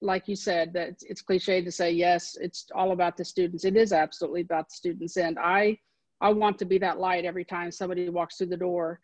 like 0.00 0.26
you 0.28 0.36
said, 0.36 0.72
that 0.72 0.96
it's, 1.02 1.22
cliche 1.22 1.62
to 1.62 1.70
say 1.70 1.90
yes, 1.92 2.36
it's 2.40 2.66
all 2.74 2.92
about 2.92 3.16
the 3.16 3.24
students. 3.24 3.64
It 3.64 3.76
is 3.76 3.92
absolutely 3.92 4.42
about 4.42 4.68
the 4.68 4.74
students, 4.74 5.16
and 5.16 5.38
I 5.38 5.78
I 6.20 6.32
want 6.32 6.58
to 6.58 6.64
be 6.64 6.78
that 6.78 6.98
light 6.98 7.24
every 7.24 7.44
time 7.44 7.70
somebody 7.70 8.08
walks 8.08 8.36
through 8.36 8.48
the 8.48 8.56
door. 8.56 9.00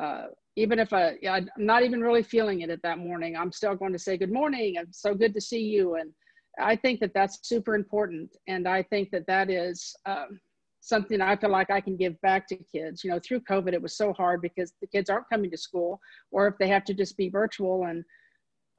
Uh, 0.00 0.26
even 0.56 0.78
if 0.78 0.92
I, 0.92 1.16
I'm 1.28 1.48
not 1.58 1.84
even 1.84 2.00
really 2.00 2.22
feeling 2.22 2.62
it 2.62 2.70
at 2.70 2.82
that 2.82 2.98
morning, 2.98 3.36
I'm 3.36 3.52
still 3.52 3.74
going 3.74 3.92
to 3.92 3.98
say 3.98 4.16
good 4.16 4.32
morning. 4.32 4.76
It's 4.76 5.02
so 5.02 5.14
good 5.14 5.34
to 5.34 5.40
see 5.40 5.60
you. 5.60 5.96
And 5.96 6.10
I 6.58 6.74
think 6.76 7.00
that 7.00 7.12
that's 7.14 7.38
super 7.42 7.74
important. 7.74 8.34
And 8.48 8.66
I 8.66 8.82
think 8.82 9.10
that 9.10 9.26
that 9.26 9.50
is 9.50 9.94
um, 10.06 10.40
something 10.80 11.20
I 11.20 11.36
feel 11.36 11.50
like 11.50 11.70
I 11.70 11.82
can 11.82 11.96
give 11.96 12.18
back 12.22 12.48
to 12.48 12.56
kids. 12.56 13.04
You 13.04 13.10
know, 13.10 13.20
through 13.22 13.40
COVID, 13.40 13.74
it 13.74 13.82
was 13.82 13.96
so 13.96 14.14
hard 14.14 14.40
because 14.40 14.72
the 14.80 14.86
kids 14.86 15.10
aren't 15.10 15.28
coming 15.28 15.50
to 15.50 15.58
school 15.58 16.00
or 16.30 16.46
if 16.48 16.54
they 16.58 16.68
have 16.68 16.84
to 16.84 16.94
just 16.94 17.18
be 17.18 17.28
virtual. 17.28 17.84
And 17.84 18.02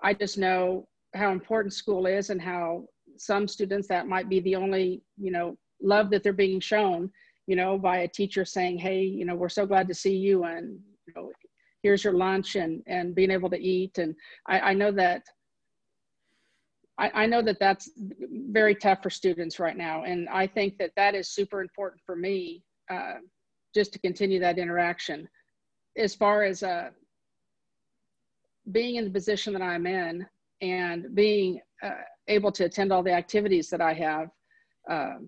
I 0.04 0.16
just 0.16 0.40
know 0.40 0.88
how 1.16 1.32
important 1.32 1.74
school 1.74 2.08
is 2.08 2.32
and 2.32 2.42
how 2.42 2.86
some 3.18 3.48
students 3.48 3.88
that 3.88 4.08
might 4.08 4.30
be 4.30 4.40
the 4.40 4.56
only, 4.56 5.04
you 5.18 5.32
know, 5.32 5.58
love 5.82 6.10
that 6.10 6.24
they're 6.24 6.34
being 6.34 6.60
shown, 6.60 7.12
you 7.46 7.56
know, 7.56 7.78
by 7.78 7.98
a 8.00 8.08
teacher 8.08 8.46
saying, 8.46 8.80
hey, 8.80 9.02
you 9.02 9.26
know, 9.26 9.36
we're 9.36 9.50
so 9.50 9.68
glad 9.68 9.88
to 9.88 9.94
see 9.94 10.16
you. 10.16 10.44
And, 10.44 10.80
you 11.08 11.13
know, 11.16 11.32
here's 11.88 12.04
your 12.04 12.12
lunch 12.28 12.58
and, 12.58 12.84
and 12.86 13.15
being 13.15 13.32
able 13.32 13.50
to 13.50 13.58
eat. 13.58 13.97
And 13.97 14.13
I, 14.45 14.60
I 14.60 14.73
know 14.73 14.91
that 14.91 15.23
I, 16.97 17.12
I 17.23 17.26
know 17.26 17.41
that 17.41 17.60
that's 17.62 17.89
very 17.95 18.76
tough 18.76 19.02
for 19.02 19.10
students 19.10 19.58
right 19.58 19.78
now. 19.78 20.04
And 20.04 20.28
I 20.28 20.47
think 20.47 20.78
that 20.80 20.91
that 20.97 21.15
is 21.15 21.30
super 21.30 21.62
important 21.62 22.02
for 22.06 22.17
me 22.17 22.62
uh, 22.89 23.19
just 23.73 23.93
to 23.93 24.00
continue 24.00 24.38
that 24.41 24.60
interaction. 24.60 25.30
As 25.95 26.13
far 26.13 26.43
as 26.43 26.62
uh, 26.62 26.89
being 28.73 28.95
in 28.97 29.06
the 29.06 29.12
position 29.12 29.54
that 29.54 29.62
I'm 29.62 29.88
in 29.88 30.26
and 30.60 31.15
being 31.15 31.62
uh, 31.82 31.91
able 32.28 32.52
to 32.52 32.65
attend 32.65 32.91
all 32.91 33.02
the 33.02 33.13
activities 33.13 33.69
that 33.69 33.80
I 33.80 33.93
have 33.93 34.28
uh, 34.89 35.19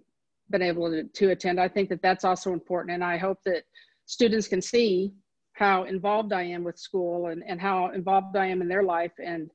been 0.50 0.62
able 0.62 0.90
to, 0.92 1.04
to 1.06 1.30
attend, 1.30 1.58
I 1.58 1.70
think 1.70 1.88
that 1.88 2.02
that's 2.02 2.26
also 2.26 2.52
important. 2.52 2.96
And 2.96 3.04
I 3.04 3.16
hope 3.16 3.40
that 3.46 3.64
students 4.08 4.50
can 4.50 4.62
see 4.62 5.14
how 5.60 5.84
involved 5.84 6.32
I 6.32 6.44
am 6.44 6.64
with 6.64 6.80
school 6.80 7.28
and, 7.28 7.44
and 7.46 7.60
how 7.60 7.90
involved 7.90 8.38
I 8.38 8.46
am 8.46 8.62
in 8.62 8.70
their 8.70 8.82
life 8.82 9.12
and 9.22 9.52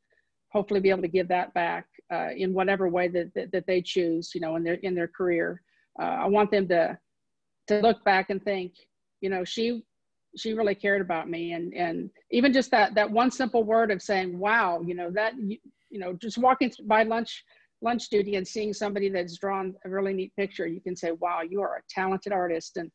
hopefully 0.53 0.81
be 0.81 0.91
able 0.91 1.01
to 1.01 1.09
give 1.09 1.29
that 1.29 1.55
back 1.55 1.87
uh, 2.13 2.29
in 2.37 2.53
whatever 2.53 2.91
way 2.91 3.09
that, 3.09 3.33
that, 3.35 3.51
that, 3.53 3.67
they 3.67 3.81
choose, 3.81 4.33
you 4.35 4.41
know, 4.43 4.57
in 4.57 4.63
their, 4.63 4.75
in 4.75 4.95
their 4.95 5.09
career. 5.09 5.63
Uh, 5.99 6.17
I 6.25 6.27
want 6.27 6.51
them 6.51 6.69
to, 6.69 6.99
to 7.69 7.81
look 7.81 8.05
back 8.05 8.29
and 8.29 8.45
think, 8.45 8.75
you 9.23 9.31
know, 9.31 9.45
she, 9.45 9.83
she 10.37 10.53
really 10.53 10.75
cared 10.75 11.01
about 11.01 11.31
me. 11.31 11.53
And, 11.53 11.73
and 11.73 12.11
even 12.31 12.53
just 12.53 12.71
that, 12.73 12.95
that 12.97 13.11
one 13.11 13.31
simple 13.31 13.65
word 13.65 13.91
of 13.91 14.03
saying, 14.03 14.39
wow, 14.39 14.83
you 14.85 14.95
know, 14.95 15.11
that, 15.13 15.33
you, 15.39 15.57
you 15.89 15.99
know, 15.99 16.13
just 16.13 16.37
walking 16.37 16.71
by 16.87 17.05
lunch, 17.05 17.43
lunch 17.81 18.11
duty 18.11 18.37
and 18.37 18.47
seeing 18.47 18.75
somebody 18.75 19.09
that's 19.09 19.39
drawn 19.39 19.75
a 19.87 19.89
really 19.89 20.13
neat 20.13 20.37
picture, 20.37 20.67
you 20.67 20.83
can 20.83 20.97
say, 20.97 21.13
wow, 21.13 21.41
you 21.41 21.63
are 21.63 21.77
a 21.77 21.83
talented 21.89 22.33
artist. 22.33 22.77
And 22.77 22.91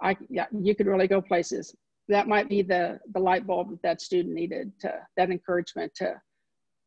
I, 0.00 0.16
yeah, 0.30 0.46
you 0.58 0.74
could 0.74 0.86
really 0.86 1.06
go 1.06 1.20
places. 1.20 1.76
That 2.08 2.28
might 2.28 2.48
be 2.48 2.62
the, 2.62 3.00
the 3.12 3.20
light 3.20 3.46
bulb 3.46 3.70
that, 3.70 3.82
that 3.82 4.00
student 4.00 4.34
needed 4.34 4.72
to, 4.80 4.92
that 5.16 5.30
encouragement 5.30 5.94
to, 5.96 6.20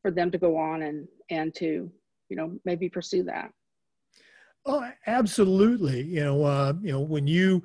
for 0.06 0.12
them 0.12 0.30
to 0.30 0.38
go 0.38 0.56
on 0.56 0.84
and 0.84 1.08
and 1.32 1.56
to 1.56 1.92
you 2.30 2.36
know 2.38 2.60
maybe 2.64 2.88
pursue 2.88 3.24
that. 3.24 3.50
Oh 4.64 4.88
absolutely. 5.08 6.04
You 6.04 6.24
know 6.24 6.44
uh, 6.44 6.74
you 6.80 6.92
know 6.92 7.02
when 7.02 7.26
you 7.26 7.64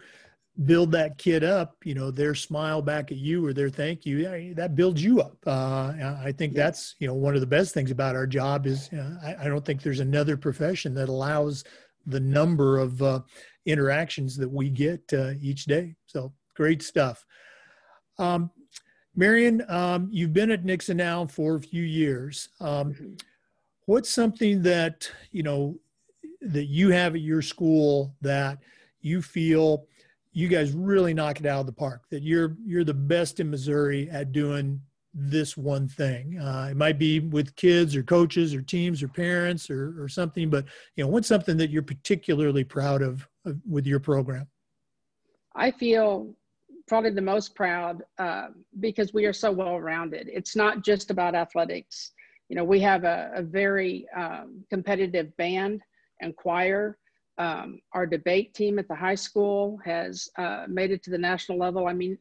build 0.65 0.91
that 0.93 1.19
kid 1.19 1.45
up 1.45 1.77
you 1.85 1.95
know 1.95 2.11
their 2.11 2.35
smile 2.35 2.81
back 2.81 3.13
at 3.13 3.19
you 3.19 3.45
or 3.45 3.53
their 3.53 3.69
thank 3.69 4.07
you 4.07 4.55
that 4.55 4.75
builds 4.75 5.03
you 5.03 5.21
up. 5.21 5.37
Uh, 5.47 5.93
i 6.23 6.33
think 6.37 6.53
yeah. 6.53 6.65
that's 6.65 6.97
you 6.99 7.07
know 7.07 7.15
one 7.15 7.35
of 7.35 7.41
the 7.41 7.47
best 7.47 7.73
things 7.73 7.91
about 7.91 8.17
our 8.17 8.27
job 8.27 8.67
is 8.67 8.91
I, 9.23 9.37
I, 9.41 9.45
don't 9.45 9.65
think 9.65 9.81
there's 9.81 10.01
another 10.01 10.37
profession 10.37 10.93
that 10.95 11.09
allows 11.09 11.65
the 12.05 12.21
number 12.21 12.79
of 12.79 13.01
uh, 13.01 13.21
interactions 13.65 14.37
that 14.37 14.51
we 14.51 14.69
get 14.71 15.01
uh, 15.13 15.33
each 15.41 15.65
day. 15.67 15.95
So 16.07 16.33
great 16.61 16.83
stuff 16.83 17.25
um, 18.21 18.51
Marion, 19.17 19.63
um, 19.69 20.09
you've 20.13 20.33
been 20.33 20.51
at 20.51 20.65
Nixa 20.65 20.95
now 20.95 21.27
for 21.27 21.57
a 21.57 21.61
few 21.61 21.83
years. 21.83 22.49
Um, 22.61 23.17
what's 23.87 24.09
something 24.11 24.63
that 24.63 25.11
you 25.33 25.43
know 25.43 25.79
that 26.43 26.67
you 26.67 26.91
have 26.91 27.15
at 27.15 27.21
your 27.21 27.43
school 27.43 28.15
that 28.21 28.59
you 29.01 29.21
feel 29.21 29.87
you 30.33 30.49
guys 30.49 30.73
really 30.73 31.13
knock 31.13 31.41
it 31.41 31.47
out 31.47 31.61
of 31.61 31.67
the 31.67 31.73
park? 31.73 32.03
That 32.11 32.23
you're 32.23 32.57
you're 32.65 32.85
the 32.85 32.95
best 32.95 33.41
in 33.41 33.51
Missouri 33.51 34.09
at 34.11 34.33
doing 34.33 34.81
this 35.13 35.57
one 35.57 35.89
thing. 35.89 36.39
Uh, 36.39 36.69
it 36.71 36.77
might 36.77 36.99
be 36.99 37.19
with 37.19 37.57
kids 37.57 37.97
or 37.97 38.05
coaches 38.05 38.55
or 38.55 38.63
teams 38.63 39.03
or 39.03 39.09
parents 39.09 39.69
or, 39.69 40.01
or 40.01 40.09
something, 40.09 40.49
but 40.49 40.67
you 40.95 41.03
know, 41.03 41.11
what's 41.11 41.27
something 41.27 41.57
that 41.57 41.71
you're 41.71 41.83
particularly 41.83 42.63
proud 42.63 43.03
of, 43.03 43.27
of 43.45 43.59
with 43.69 43.89
your 43.89 43.99
program? 43.99 44.47
I 45.53 45.73
feel 45.73 46.37
probably 46.91 47.11
the 47.11 47.23
most 47.23 47.55
proud 47.55 48.03
uh, 48.19 48.49
because 48.81 49.15
we 49.15 49.25
are 49.25 49.33
so 49.33 49.53
well 49.53 49.81
rounded. 49.81 50.29
It's 50.29 50.57
not 50.57 50.83
just 50.83 51.13
about 51.13 51.37
athletics. 51.37 52.11
You 52.49 52.57
know, 52.57 52.65
we 52.65 52.81
have 52.81 53.05
a, 53.05 53.31
a 53.33 53.43
very 53.43 54.09
um, 54.15 54.65
competitive 54.71 55.35
band 55.37 55.83
and 56.21 56.35
choir. 56.35 56.99
Um, 57.39 57.79
our 57.93 58.07
debate 58.07 58.55
team 58.55 58.81
at 58.81 58.89
the 58.89 58.97
high 58.97 59.15
school 59.15 59.79
has 59.85 60.29
uh, 60.37 60.65
made 60.69 60.91
it 60.91 61.05
to 61.05 61.11
the 61.11 61.17
national 61.17 61.59
level. 61.59 61.87
I 61.87 61.93
mean, 61.93 62.19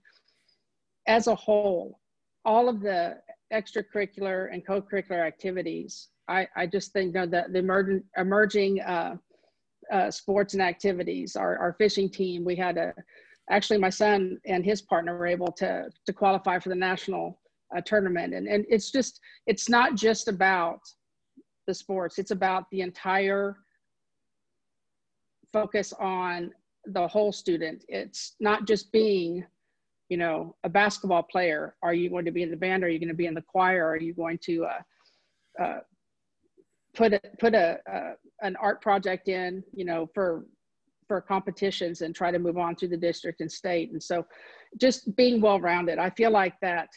as 1.08 1.26
a 1.26 1.34
whole, 1.34 2.00
all 2.46 2.70
of 2.70 2.80
the 2.80 3.18
extracurricular 3.52 4.54
and 4.54 4.64
co-curricular 4.64 5.26
activities, 5.26 6.10
I, 6.28 6.48
I 6.56 6.68
just 6.68 6.94
think 6.94 7.16
you 7.16 7.22
know, 7.22 7.26
that 7.26 7.54
the 7.54 7.58
emerging, 7.58 8.04
emerging 8.18 8.82
uh, 8.82 9.16
uh, 9.92 10.12
sports 10.12 10.54
and 10.54 10.62
activities, 10.62 11.36
our, 11.36 11.58
our 11.58 11.74
fishing 11.74 12.08
team, 12.08 12.46
we 12.46 12.56
had 12.56 12.78
a 12.78 12.94
actually 13.50 13.80
my 13.80 13.90
son 13.90 14.38
and 14.46 14.64
his 14.64 14.82
partner 14.82 15.18
were 15.18 15.28
able 15.28 15.52
to 15.54 15.90
to 16.06 16.14
qualify 16.14 16.60
for 16.60 16.70
the 16.70 16.76
national 16.76 17.40
uh, 17.76 17.82
tournament. 17.82 18.34
And 18.34 18.48
and 18.48 18.66
it's 18.70 18.92
just 18.92 19.20
it's 19.48 19.70
not 19.70 19.96
just 19.96 20.28
about 20.28 20.82
the 21.68 21.74
sports. 21.74 22.18
It's 22.20 22.32
about 22.32 22.70
the 22.72 22.82
entire 22.82 23.58
focus 25.52 25.94
on 26.00 26.52
the 26.86 27.08
whole 27.08 27.32
student. 27.32 27.84
It's 27.88 28.36
not 28.40 28.66
just 28.68 28.92
being 28.92 29.46
you 30.10 30.18
know 30.18 30.56
a 30.64 30.70
basketball 30.70 31.24
player. 31.24 31.76
Are 31.84 31.94
you 31.94 32.10
going 32.10 32.26
to 32.26 32.32
be 32.32 32.44
in 32.44 32.52
the 32.52 32.58
band? 32.58 32.84
Are 32.84 32.90
you 32.90 33.00
going 33.00 33.10
to 33.10 33.16
be 33.16 33.28
in 33.28 33.34
the 33.34 33.42
choir? 33.42 33.88
Are 33.88 33.98
you 34.00 34.14
going 34.14 34.40
to 34.44 34.66
uh, 34.66 35.64
uh, 35.64 35.80
put 36.96 37.14
a, 37.14 37.22
put 37.40 37.54
a 37.54 37.80
uh, 37.92 38.14
an 38.42 38.56
art 38.56 38.82
project 38.82 39.28
in 39.28 39.64
you 39.74 39.86
know 39.86 40.10
for 40.14 40.46
for 41.10 41.20
competitions 41.20 42.02
and 42.04 42.16
try 42.16 42.32
to 42.32 42.40
move 42.40 42.58
on 42.58 42.76
through 42.76 42.94
the 42.96 43.06
district 43.10 43.42
and 43.42 43.52
state. 43.52 43.92
And 43.92 44.02
so 44.02 44.26
just 44.80 45.14
being 45.18 45.42
well-rounded, 45.42 45.98
I 46.00 46.10
feel 46.12 46.32
like 46.32 46.54
that, 46.62 46.88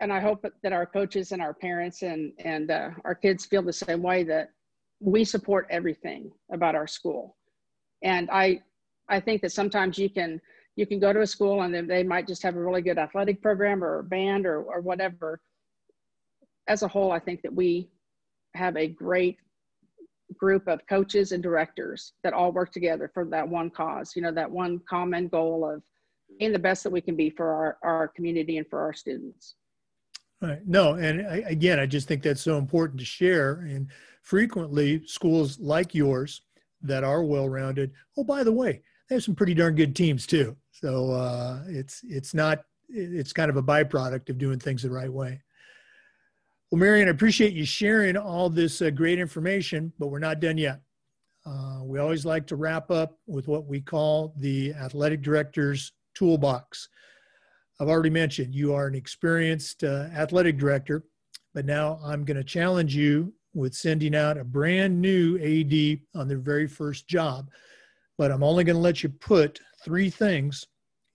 and 0.00 0.12
I 0.12 0.20
hope 0.20 0.44
that 0.62 0.72
our 0.72 0.84
coaches 0.84 1.32
and 1.32 1.40
our 1.40 1.54
parents 1.54 2.02
and, 2.02 2.32
and 2.38 2.70
uh, 2.70 2.90
our 3.06 3.14
kids 3.14 3.46
feel 3.46 3.62
the 3.62 3.72
same 3.72 4.02
way 4.02 4.24
that 4.24 4.50
we 5.00 5.24
support 5.24 5.66
everything 5.70 6.30
about 6.52 6.74
our 6.74 6.88
school. 6.88 7.36
And 8.02 8.28
I, 8.30 8.60
I 9.08 9.20
think 9.20 9.40
that 9.42 9.52
sometimes 9.52 9.96
you 9.96 10.10
can, 10.10 10.40
you 10.74 10.86
can 10.86 10.98
go 10.98 11.12
to 11.12 11.20
a 11.20 11.26
school 11.26 11.62
and 11.62 11.72
they 11.88 12.02
might 12.02 12.26
just 12.26 12.42
have 12.42 12.56
a 12.56 12.64
really 12.66 12.82
good 12.82 12.98
athletic 12.98 13.40
program 13.40 13.84
or 13.84 14.02
band 14.02 14.44
or, 14.44 14.62
or 14.62 14.80
whatever. 14.80 15.40
As 16.66 16.82
a 16.82 16.88
whole, 16.88 17.12
I 17.12 17.20
think 17.20 17.42
that 17.42 17.54
we 17.54 17.88
have 18.54 18.76
a 18.76 18.88
great 18.88 19.36
group 20.38 20.68
of 20.68 20.80
coaches 20.88 21.32
and 21.32 21.42
directors 21.42 22.12
that 22.22 22.32
all 22.32 22.52
work 22.52 22.72
together 22.72 23.10
for 23.12 23.24
that 23.26 23.48
one 23.48 23.70
cause, 23.70 24.14
you 24.16 24.22
know, 24.22 24.32
that 24.32 24.50
one 24.50 24.80
common 24.88 25.28
goal 25.28 25.68
of 25.68 25.82
being 26.38 26.52
the 26.52 26.58
best 26.58 26.82
that 26.82 26.90
we 26.90 27.00
can 27.00 27.16
be 27.16 27.30
for 27.30 27.52
our, 27.52 27.78
our 27.82 28.08
community 28.08 28.58
and 28.58 28.66
for 28.68 28.80
our 28.80 28.92
students. 28.92 29.54
Right. 30.40 30.66
No, 30.66 30.94
and 30.94 31.26
I, 31.26 31.36
again, 31.46 31.78
I 31.78 31.86
just 31.86 32.08
think 32.08 32.22
that's 32.22 32.40
so 32.40 32.58
important 32.58 32.98
to 32.98 33.06
share. 33.06 33.60
And 33.60 33.88
frequently, 34.22 35.06
schools 35.06 35.60
like 35.60 35.94
yours 35.94 36.42
that 36.82 37.04
are 37.04 37.22
well-rounded. 37.22 37.92
Oh, 38.18 38.24
by 38.24 38.42
the 38.42 38.52
way, 38.52 38.82
they 39.08 39.14
have 39.14 39.22
some 39.22 39.36
pretty 39.36 39.54
darn 39.54 39.76
good 39.76 39.94
teams 39.94 40.26
too. 40.26 40.56
So 40.72 41.12
uh, 41.12 41.62
it's 41.68 42.00
it's 42.02 42.34
not 42.34 42.64
it's 42.88 43.32
kind 43.32 43.50
of 43.50 43.56
a 43.56 43.62
byproduct 43.62 44.30
of 44.30 44.38
doing 44.38 44.58
things 44.58 44.82
the 44.82 44.90
right 44.90 45.12
way. 45.12 45.40
Well, 46.72 46.78
Marion, 46.78 47.08
I 47.08 47.10
appreciate 47.10 47.52
you 47.52 47.66
sharing 47.66 48.16
all 48.16 48.48
this 48.48 48.80
uh, 48.80 48.88
great 48.88 49.18
information, 49.18 49.92
but 49.98 50.06
we're 50.06 50.18
not 50.18 50.40
done 50.40 50.56
yet. 50.56 50.80
Uh, 51.44 51.80
we 51.84 51.98
always 51.98 52.24
like 52.24 52.46
to 52.46 52.56
wrap 52.56 52.90
up 52.90 53.18
with 53.26 53.46
what 53.46 53.66
we 53.66 53.82
call 53.82 54.32
the 54.38 54.72
athletic 54.72 55.20
director's 55.20 55.92
toolbox. 56.14 56.88
I've 57.78 57.90
already 57.90 58.08
mentioned 58.08 58.54
you 58.54 58.72
are 58.72 58.86
an 58.86 58.94
experienced 58.94 59.84
uh, 59.84 60.08
athletic 60.14 60.56
director, 60.56 61.04
but 61.52 61.66
now 61.66 62.00
I'm 62.02 62.24
going 62.24 62.38
to 62.38 62.44
challenge 62.44 62.96
you 62.96 63.34
with 63.52 63.74
sending 63.74 64.14
out 64.14 64.38
a 64.38 64.44
brand 64.44 64.98
new 64.98 65.36
AD 65.36 66.18
on 66.18 66.26
their 66.26 66.38
very 66.38 66.66
first 66.66 67.06
job. 67.06 67.50
But 68.16 68.30
I'm 68.30 68.42
only 68.42 68.64
going 68.64 68.76
to 68.76 68.82
let 68.82 69.02
you 69.02 69.10
put 69.10 69.60
three 69.84 70.08
things 70.08 70.66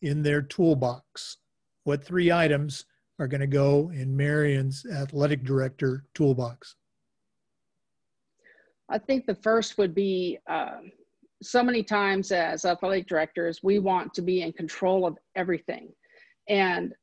in 0.04 0.22
their 0.22 0.44
toolbox. 0.44 1.38
What 1.84 2.04
three 2.04 2.32
items 2.32 2.86
are 3.20 3.28
going 3.28 3.42
to 3.42 3.48
go 3.48 3.92
in 3.94 4.16
Marion's 4.16 4.86
athletic 4.86 5.44
director 5.44 6.06
toolbox? 6.14 6.76
I 8.90 8.98
think 8.98 9.26
the 9.26 9.36
first 9.36 9.78
would 9.78 9.94
be 9.94 10.40
um, 10.48 10.92
so 11.42 11.64
many 11.64 11.84
times 11.84 12.32
as 12.32 12.66
athletic 12.66 13.08
directors, 13.08 13.62
we 13.64 13.80
want 13.80 14.14
to 14.14 14.22
be 14.22 14.42
in 14.42 14.54
control 14.54 15.06
of 15.06 15.18
everything. 15.36 15.90
And 16.48 16.94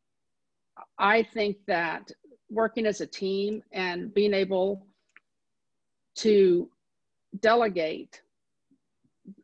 I 0.99 1.23
think 1.23 1.59
that 1.67 2.11
working 2.51 2.87
as 2.87 3.01
a 3.01 3.07
team 3.07 3.63
and 3.73 4.13
being 4.15 4.35
able 4.35 4.87
to 6.17 6.71
delegate 7.41 8.23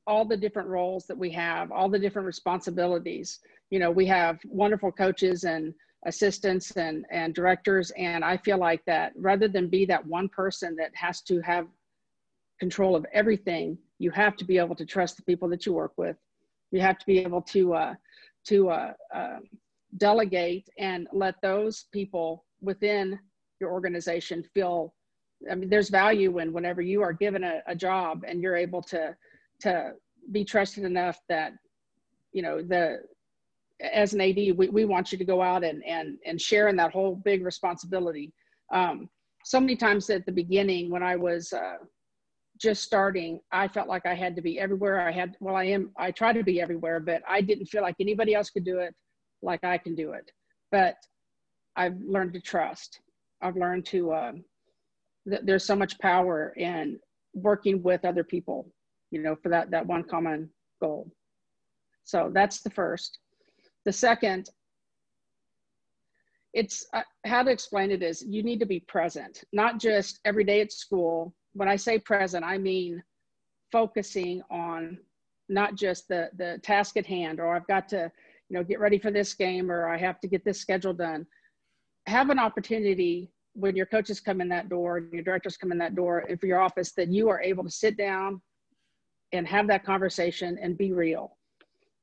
all 0.07 0.25
the 0.25 0.37
different 0.37 0.69
roles 0.69 1.07
that 1.07 1.17
we 1.17 1.31
have, 1.31 1.73
all 1.73 1.89
the 1.89 1.99
different 1.99 2.27
responsibilities. 2.27 3.41
You 3.71 3.79
know, 3.79 3.91
we 3.91 4.07
have 4.07 4.39
wonderful 4.45 4.93
coaches 4.93 5.45
and 5.45 5.75
assistants 6.07 6.73
and, 6.73 7.05
and 7.11 7.35
directors. 7.35 7.91
And 7.97 8.25
I 8.25 8.37
feel 8.39 8.59
like 8.59 8.85
that 8.87 9.13
rather 9.17 9.49
than 9.49 9.69
be 9.69 9.85
that 9.87 10.05
one 10.07 10.29
person 10.29 10.77
that 10.77 10.91
has 10.95 11.21
to 11.23 11.41
have 11.43 11.67
control 12.59 12.97
of 12.97 13.07
everything, 13.13 13.79
you 13.99 14.11
have 14.11 14.37
to 14.37 14.45
be 14.45 14.59
able 14.59 14.75
to 14.77 14.87
trust 14.87 15.17
the 15.17 15.23
people 15.23 15.49
that 15.49 15.67
you 15.67 15.73
work 15.73 15.93
with. 15.97 16.17
You 16.71 16.81
have 16.81 16.99
to 16.99 17.07
be 17.07 17.19
able 17.19 17.43
to, 17.43 17.75
uh, 17.75 17.95
to 18.47 18.71
uh, 18.71 18.93
uh, 19.15 19.39
delegate 19.99 20.69
and 20.79 21.09
let 21.13 21.35
those 21.43 21.87
people 21.93 22.45
within 22.61 23.19
your 23.61 23.73
organization 23.73 24.45
feel 24.55 24.95
I 25.51 25.55
mean, 25.55 25.71
there's 25.71 25.89
value 25.89 26.39
in 26.39 26.53
whenever 26.53 26.83
you 26.83 27.03
are 27.03 27.13
given 27.13 27.45
a, 27.45 27.63
a 27.67 27.75
job 27.75 28.25
and 28.27 28.43
you're 28.43 28.57
able 28.57 28.83
to 28.83 29.17
to 29.61 29.93
be 30.33 30.45
trusted 30.45 30.85
enough 30.85 31.19
that 31.29 31.53
you 32.33 32.43
know 32.43 32.63
the 32.63 33.03
as 33.81 34.15
an 34.15 34.21
AD, 34.21 34.37
we, 34.57 34.69
we 34.69 34.85
want 34.85 35.13
you 35.13 35.19
to 35.19 35.25
go 35.25 35.43
out 35.43 35.65
and 35.65 35.83
and 35.85 36.19
and 36.27 36.41
share 36.41 36.69
in 36.69 36.77
that 36.77 36.93
whole 36.93 37.17
big 37.17 37.45
responsibility. 37.45 38.33
Um, 38.73 39.09
so 39.45 39.61
many 39.61 39.77
times 39.77 40.11
at 40.11 40.27
the 40.27 40.33
beginning 40.33 40.91
when 40.91 41.03
I 41.03 41.17
was 41.17 41.53
uh, 41.53 41.77
just 42.61 42.83
starting, 42.83 43.41
I 43.53 43.69
felt 43.69 43.89
like 43.89 44.05
I 44.07 44.15
had 44.15 44.37
to 44.37 44.43
be 44.43 44.61
everywhere. 44.61 45.01
I 45.01 45.11
had 45.11 45.37
well, 45.41 45.57
I 45.57 45.65
am. 45.65 45.91
I 45.97 46.11
try 46.11 46.33
to 46.33 46.43
be 46.43 46.61
everywhere, 46.61 47.01
but 47.01 47.23
I 47.29 47.41
didn't 47.41 47.67
feel 47.67 47.83
like 47.83 47.97
anybody 48.01 48.35
else 48.35 48.51
could 48.51 48.65
do 48.65 48.79
it 48.79 48.95
like 49.43 49.65
I 49.65 49.79
can 49.79 49.95
do 49.95 50.13
it. 50.13 50.31
But 50.71 50.97
I've 51.77 51.99
learned 52.01 52.35
to 52.35 52.41
trust. 52.41 53.01
I've 53.43 53.57
learned 53.57 53.87
to. 53.87 54.13
Um, 54.13 54.45
th- 55.29 55.43
there's 55.45 55.65
so 55.65 55.77
much 55.77 55.99
power 55.99 56.53
in 56.57 56.99
working 57.35 57.83
with 57.83 58.05
other 58.05 58.25
people 58.25 58.73
you 59.11 59.21
know, 59.21 59.37
for 59.43 59.49
that, 59.49 59.71
that 59.71 59.87
one 59.87 60.05
common 60.05 60.51
goal. 60.81 61.11
So 62.05 62.31
that's 62.33 62.61
the 62.61 62.71
first. 62.71 63.19
The 63.85 63.93
second, 63.93 64.51
it's 66.53 66.87
uh, 66.93 67.03
how 67.25 67.43
to 67.43 67.51
explain 67.51 67.91
it 67.91 68.03
is 68.03 68.23
you 68.23 68.43
need 68.43 68.61
to 68.61 68.67
be 68.67 68.81
present, 68.81 69.45
not 69.53 69.79
just 69.79 70.21
every 70.25 70.45
day 70.45 70.61
at 70.61 70.73
school. 70.73 71.35
When 71.55 71.69
I 71.69 71.77
say 71.77 71.99
present, 71.99 72.45
I 72.45 72.59
mean 72.59 73.03
focusing 73.73 74.43
on 74.51 74.99
not 75.49 75.75
just 75.75 76.09
the, 76.09 76.31
the 76.37 76.61
task 76.63 76.97
at 76.97 77.07
hand, 77.07 77.41
or 77.41 77.55
I've 77.55 77.67
got 77.67 77.89
to, 77.91 78.11
you 78.49 78.57
know, 78.57 78.65
get 78.65 78.81
ready 78.81 78.99
for 78.99 79.11
this 79.11 79.35
game, 79.35 79.71
or 79.71 79.89
I 79.89 79.97
have 79.97 80.21
to 80.21 80.29
get 80.29 80.45
this 80.45 80.61
schedule 80.61 80.93
done. 80.93 81.27
Have 82.07 82.31
an 82.31 82.39
opportunity 82.39 83.31
when 83.55 83.77
your 83.77 83.87
coaches 83.87 84.21
come 84.21 84.41
in 84.41 84.49
that 84.49 84.69
door 84.69 84.99
and 84.99 85.13
your 85.13 85.25
directors 85.25 85.57
come 85.57 85.73
in 85.73 85.79
that 85.79 85.95
door 85.95 86.25
for 86.39 86.47
your 86.47 86.61
office 86.61 86.93
that 86.93 87.09
you 87.09 87.29
are 87.29 87.41
able 87.41 87.65
to 87.65 87.71
sit 87.71 87.97
down 87.97 88.41
and 89.33 89.47
have 89.47 89.67
that 89.69 89.85
conversation 89.85 90.59
and 90.61 90.79
be 90.79 90.93
real. 90.93 91.37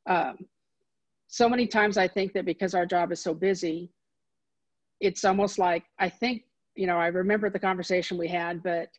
Um, 0.08 0.38
so 1.28 1.50
many 1.50 1.68
times 1.68 1.98
I 1.98 2.08
think 2.08 2.34
that 2.34 2.46
because 2.46 2.74
our 2.74 2.86
job 2.86 3.12
is 3.12 3.22
so 3.22 3.34
busy, 3.34 3.92
it's 5.00 5.26
almost 5.26 5.60
like 5.60 5.84
I 6.00 6.10
think, 6.10 6.44
you 6.76 6.88
know, 6.88 6.98
I 6.98 7.08
remember 7.08 7.50
the 7.50 7.60
conversation 7.60 8.18
we 8.18 8.28
had, 8.28 8.64
but 8.64 8.90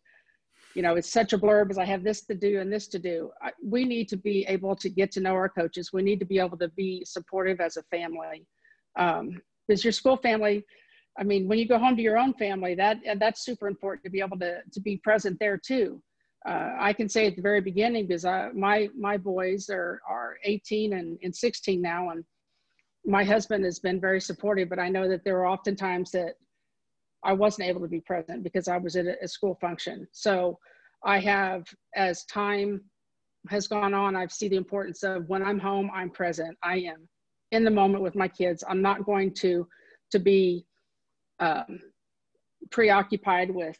you 0.74 0.82
know, 0.82 0.96
it's 0.96 1.10
such 1.10 1.32
a 1.32 1.38
blur 1.38 1.64
because 1.64 1.78
I 1.78 1.86
have 1.86 2.04
this 2.04 2.20
to 2.26 2.34
do 2.34 2.60
and 2.60 2.72
this 2.72 2.86
to 2.88 2.98
do. 2.98 3.30
I, 3.42 3.50
we 3.64 3.84
need 3.84 4.08
to 4.10 4.16
be 4.16 4.44
able 4.46 4.76
to 4.76 4.88
get 4.88 5.10
to 5.12 5.20
know 5.20 5.32
our 5.32 5.48
coaches. 5.48 5.92
We 5.92 6.02
need 6.02 6.20
to 6.20 6.26
be 6.26 6.38
able 6.38 6.58
to 6.58 6.68
be 6.68 7.04
supportive 7.04 7.60
as 7.60 7.78
a 7.78 7.82
family. 7.84 8.46
Um, 8.96 9.40
your 9.68 9.92
school 9.92 10.16
family, 10.16 10.64
I 11.18 11.24
mean, 11.24 11.48
when 11.48 11.58
you 11.58 11.66
go 11.66 11.78
home 11.78 11.96
to 11.96 12.02
your 12.02 12.18
own 12.18 12.34
family, 12.34 12.74
that 12.76 12.98
that's 13.16 13.44
super 13.44 13.66
important 13.66 14.04
to 14.04 14.10
be 14.10 14.20
able 14.20 14.38
to 14.38 14.58
to 14.70 14.80
be 14.80 14.98
present 14.98 15.38
there 15.40 15.58
too 15.58 16.02
uh, 16.46 16.72
I 16.78 16.92
can 16.92 17.08
say 17.08 17.26
at 17.26 17.36
the 17.36 17.42
very 17.42 17.60
beginning 17.60 18.06
because 18.06 18.24
I, 18.24 18.50
my 18.54 18.88
my 18.96 19.16
boys 19.16 19.68
are 19.70 20.00
are 20.08 20.36
18 20.44 20.92
and, 20.94 21.18
and 21.22 21.34
16 21.34 21.80
now, 21.80 22.10
and 22.10 22.24
my 23.04 23.24
husband 23.24 23.64
has 23.64 23.78
been 23.78 24.00
very 24.00 24.20
supportive. 24.20 24.68
But 24.68 24.78
I 24.78 24.88
know 24.88 25.08
that 25.08 25.24
there 25.24 25.38
are 25.38 25.46
often 25.46 25.76
times 25.76 26.10
that 26.12 26.34
I 27.24 27.32
wasn't 27.32 27.68
able 27.68 27.80
to 27.80 27.88
be 27.88 28.00
present 28.00 28.42
because 28.42 28.68
I 28.68 28.76
was 28.76 28.96
at 28.96 29.06
a, 29.06 29.16
a 29.22 29.28
school 29.28 29.56
function. 29.60 30.06
So 30.12 30.58
I 31.04 31.18
have, 31.20 31.66
as 31.96 32.24
time 32.24 32.82
has 33.48 33.66
gone 33.66 33.94
on, 33.94 34.16
I've 34.16 34.32
seen 34.32 34.50
the 34.50 34.56
importance 34.56 35.02
of 35.02 35.28
when 35.28 35.42
I'm 35.42 35.58
home, 35.58 35.90
I'm 35.94 36.10
present. 36.10 36.56
I 36.62 36.78
am 36.78 37.08
in 37.50 37.64
the 37.64 37.70
moment 37.70 38.02
with 38.02 38.14
my 38.14 38.28
kids. 38.28 38.62
I'm 38.68 38.82
not 38.82 39.04
going 39.04 39.34
to 39.34 39.66
to 40.10 40.18
be 40.18 40.64
um, 41.40 41.80
preoccupied 42.70 43.50
with 43.50 43.78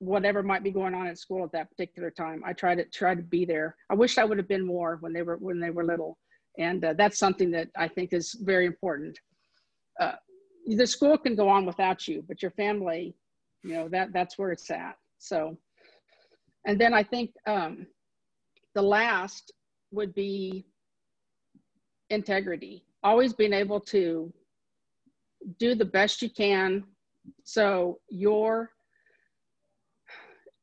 whatever 0.00 0.42
might 0.42 0.62
be 0.62 0.70
going 0.70 0.94
on 0.94 1.06
at 1.06 1.18
school 1.18 1.44
at 1.44 1.52
that 1.52 1.70
particular 1.70 2.10
time. 2.10 2.42
I 2.44 2.52
try 2.54 2.74
to 2.74 2.84
try 2.86 3.14
to 3.14 3.22
be 3.22 3.44
there. 3.44 3.76
I 3.90 3.94
wish 3.94 4.18
I 4.18 4.24
would 4.24 4.38
have 4.38 4.48
been 4.48 4.66
more 4.66 4.96
when 5.00 5.12
they 5.12 5.22
were 5.22 5.36
when 5.36 5.60
they 5.60 5.70
were 5.70 5.84
little, 5.84 6.18
and 6.58 6.84
uh, 6.84 6.94
that's 6.94 7.18
something 7.18 7.50
that 7.52 7.68
I 7.76 7.86
think 7.86 8.12
is 8.12 8.34
very 8.40 8.66
important. 8.66 9.18
Uh, 10.00 10.12
the 10.66 10.86
school 10.86 11.18
can 11.18 11.36
go 11.36 11.48
on 11.48 11.66
without 11.66 12.08
you, 12.08 12.24
but 12.26 12.42
your 12.42 12.50
family, 12.52 13.14
you 13.62 13.74
know 13.74 13.88
that 13.90 14.12
that's 14.12 14.38
where 14.38 14.50
it's 14.50 14.70
at. 14.70 14.96
So, 15.18 15.58
and 16.66 16.80
then 16.80 16.94
I 16.94 17.02
think 17.02 17.32
um, 17.46 17.86
the 18.74 18.82
last 18.82 19.52
would 19.92 20.14
be 20.14 20.64
integrity. 22.08 22.84
Always 23.02 23.34
being 23.34 23.52
able 23.52 23.80
to 23.80 24.32
do 25.58 25.74
the 25.74 25.84
best 25.84 26.22
you 26.22 26.30
can 26.30 26.84
so 27.44 27.98
your 28.08 28.70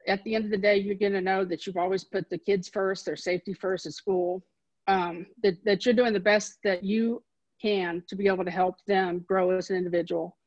at 0.07 0.23
the 0.23 0.35
end 0.35 0.45
of 0.45 0.51
the 0.51 0.57
day, 0.57 0.77
you're 0.77 0.95
going 0.95 1.13
to 1.13 1.21
know 1.21 1.43
that 1.45 1.67
you've 1.67 1.77
always 1.77 2.03
put 2.03 2.29
the 2.29 2.37
kids 2.37 2.69
first, 2.69 3.05
their 3.05 3.15
safety 3.15 3.53
first 3.53 3.85
at 3.85 3.93
school, 3.93 4.43
um, 4.87 5.25
that, 5.43 5.55
that 5.65 5.85
you're 5.85 5.93
doing 5.93 6.13
the 6.13 6.19
best 6.19 6.57
that 6.63 6.83
you 6.83 7.21
can 7.61 8.03
to 8.07 8.15
be 8.15 8.27
able 8.27 8.45
to 8.45 8.51
help 8.51 8.75
them 8.87 9.25
grow 9.27 9.51
as 9.51 9.69
an 9.69 9.75
individual, 9.75 10.37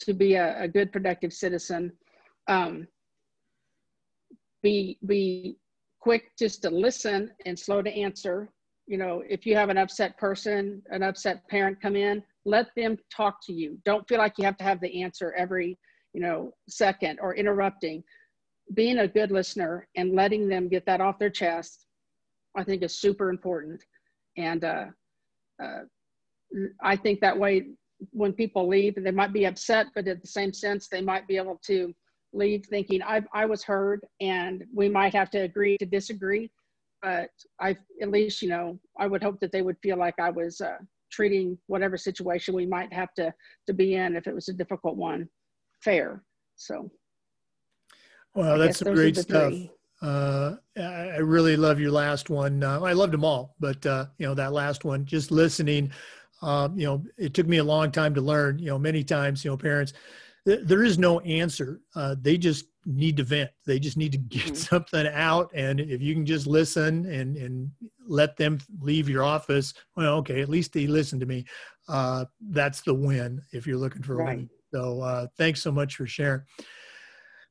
to 0.00 0.14
be 0.14 0.34
a, 0.34 0.62
a 0.62 0.68
good, 0.68 0.92
productive 0.92 1.32
citizen. 1.32 1.92
Um, 2.46 2.86
be, 4.62 4.98
be 5.06 5.56
quick 6.00 6.30
just 6.38 6.62
to 6.62 6.70
listen 6.70 7.30
and 7.44 7.58
slow 7.58 7.82
to 7.82 7.90
answer. 7.90 8.50
You 8.86 8.98
know, 8.98 9.22
if 9.28 9.44
you 9.44 9.56
have 9.56 9.68
an 9.68 9.78
upset 9.78 10.16
person, 10.16 10.82
an 10.90 11.02
upset 11.02 11.46
parent 11.48 11.80
come 11.80 11.96
in, 11.96 12.22
let 12.44 12.68
them 12.76 12.96
talk 13.14 13.38
to 13.46 13.52
you. 13.52 13.78
Don't 13.84 14.06
feel 14.08 14.18
like 14.18 14.38
you 14.38 14.44
have 14.44 14.56
to 14.58 14.64
have 14.64 14.80
the 14.80 15.02
answer 15.02 15.34
every, 15.36 15.76
you 16.14 16.20
know, 16.20 16.52
second 16.68 17.18
or 17.20 17.34
interrupting 17.34 18.02
being 18.74 18.98
a 18.98 19.08
good 19.08 19.30
listener 19.30 19.88
and 19.96 20.14
letting 20.14 20.48
them 20.48 20.68
get 20.68 20.84
that 20.86 21.00
off 21.00 21.18
their 21.18 21.30
chest, 21.30 21.86
I 22.56 22.64
think 22.64 22.82
is 22.82 22.98
super 22.98 23.30
important. 23.30 23.82
And 24.36 24.64
uh, 24.64 24.86
uh, 25.62 25.80
I 26.82 26.96
think 26.96 27.20
that 27.20 27.38
way, 27.38 27.68
when 28.12 28.32
people 28.32 28.68
leave, 28.68 28.94
they 28.96 29.10
might 29.10 29.32
be 29.32 29.46
upset, 29.46 29.86
but 29.94 30.06
at 30.06 30.20
the 30.20 30.28
same 30.28 30.52
sense, 30.52 30.88
they 30.88 31.00
might 31.00 31.26
be 31.26 31.36
able 31.36 31.58
to 31.66 31.92
leave 32.32 32.64
thinking 32.66 33.02
I, 33.02 33.22
I 33.32 33.46
was 33.46 33.64
heard 33.64 34.06
and 34.20 34.64
we 34.72 34.88
might 34.88 35.14
have 35.14 35.30
to 35.30 35.38
agree 35.38 35.76
to 35.78 35.86
disagree. 35.86 36.50
But 37.02 37.30
I, 37.60 37.76
at 38.02 38.10
least, 38.10 38.42
you 38.42 38.48
know, 38.48 38.78
I 38.98 39.06
would 39.06 39.22
hope 39.22 39.40
that 39.40 39.50
they 39.50 39.62
would 39.62 39.78
feel 39.82 39.96
like 39.96 40.14
I 40.20 40.30
was 40.30 40.60
uh, 40.60 40.78
treating 41.10 41.58
whatever 41.66 41.96
situation 41.96 42.54
we 42.54 42.66
might 42.66 42.92
have 42.92 43.12
to, 43.14 43.32
to 43.66 43.72
be 43.72 43.94
in 43.94 44.14
if 44.14 44.26
it 44.26 44.34
was 44.34 44.48
a 44.48 44.52
difficult 44.52 44.96
one 44.96 45.28
fair. 45.82 46.22
So. 46.56 46.90
Well, 48.38 48.54
I 48.54 48.66
that's 48.66 48.78
some 48.78 48.94
great 48.94 49.16
stuff. 49.16 49.52
Uh, 50.00 50.54
I 50.76 51.16
really 51.16 51.56
love 51.56 51.80
your 51.80 51.90
last 51.90 52.30
one. 52.30 52.62
Uh, 52.62 52.80
I 52.80 52.92
loved 52.92 53.12
them 53.12 53.24
all, 53.24 53.56
but 53.58 53.84
uh, 53.84 54.06
you 54.18 54.26
know 54.26 54.34
that 54.34 54.52
last 54.52 54.84
one, 54.84 55.04
just 55.04 55.32
listening. 55.32 55.90
Um, 56.40 56.78
you 56.78 56.86
know, 56.86 57.04
it 57.16 57.34
took 57.34 57.48
me 57.48 57.56
a 57.56 57.64
long 57.64 57.90
time 57.90 58.14
to 58.14 58.20
learn. 58.20 58.60
You 58.60 58.66
know, 58.66 58.78
many 58.78 59.02
times, 59.02 59.44
you 59.44 59.50
know, 59.50 59.56
parents, 59.56 59.92
th- 60.46 60.60
there 60.62 60.84
is 60.84 61.00
no 61.00 61.18
answer. 61.20 61.80
Uh, 61.96 62.14
they 62.20 62.38
just 62.38 62.66
need 62.86 63.16
to 63.16 63.24
vent. 63.24 63.50
They 63.66 63.80
just 63.80 63.96
need 63.96 64.12
to 64.12 64.18
get 64.36 64.44
mm-hmm. 64.44 64.54
something 64.54 65.08
out, 65.08 65.50
and 65.52 65.80
if 65.80 66.00
you 66.00 66.14
can 66.14 66.24
just 66.24 66.46
listen 66.46 67.06
and 67.06 67.36
and 67.36 67.68
let 68.06 68.36
them 68.36 68.60
leave 68.80 69.08
your 69.08 69.24
office, 69.24 69.74
well, 69.96 70.14
okay, 70.18 70.42
at 70.42 70.48
least 70.48 70.72
they 70.72 70.86
listened 70.86 71.20
to 71.22 71.26
me. 71.26 71.44
Uh, 71.88 72.24
that's 72.50 72.82
the 72.82 72.94
win 72.94 73.42
if 73.50 73.66
you're 73.66 73.76
looking 73.76 74.04
for 74.04 74.14
a 74.14 74.16
right. 74.18 74.36
win. 74.38 74.50
So, 74.72 75.00
uh, 75.00 75.26
thanks 75.36 75.60
so 75.60 75.72
much 75.72 75.96
for 75.96 76.06
sharing. 76.06 76.42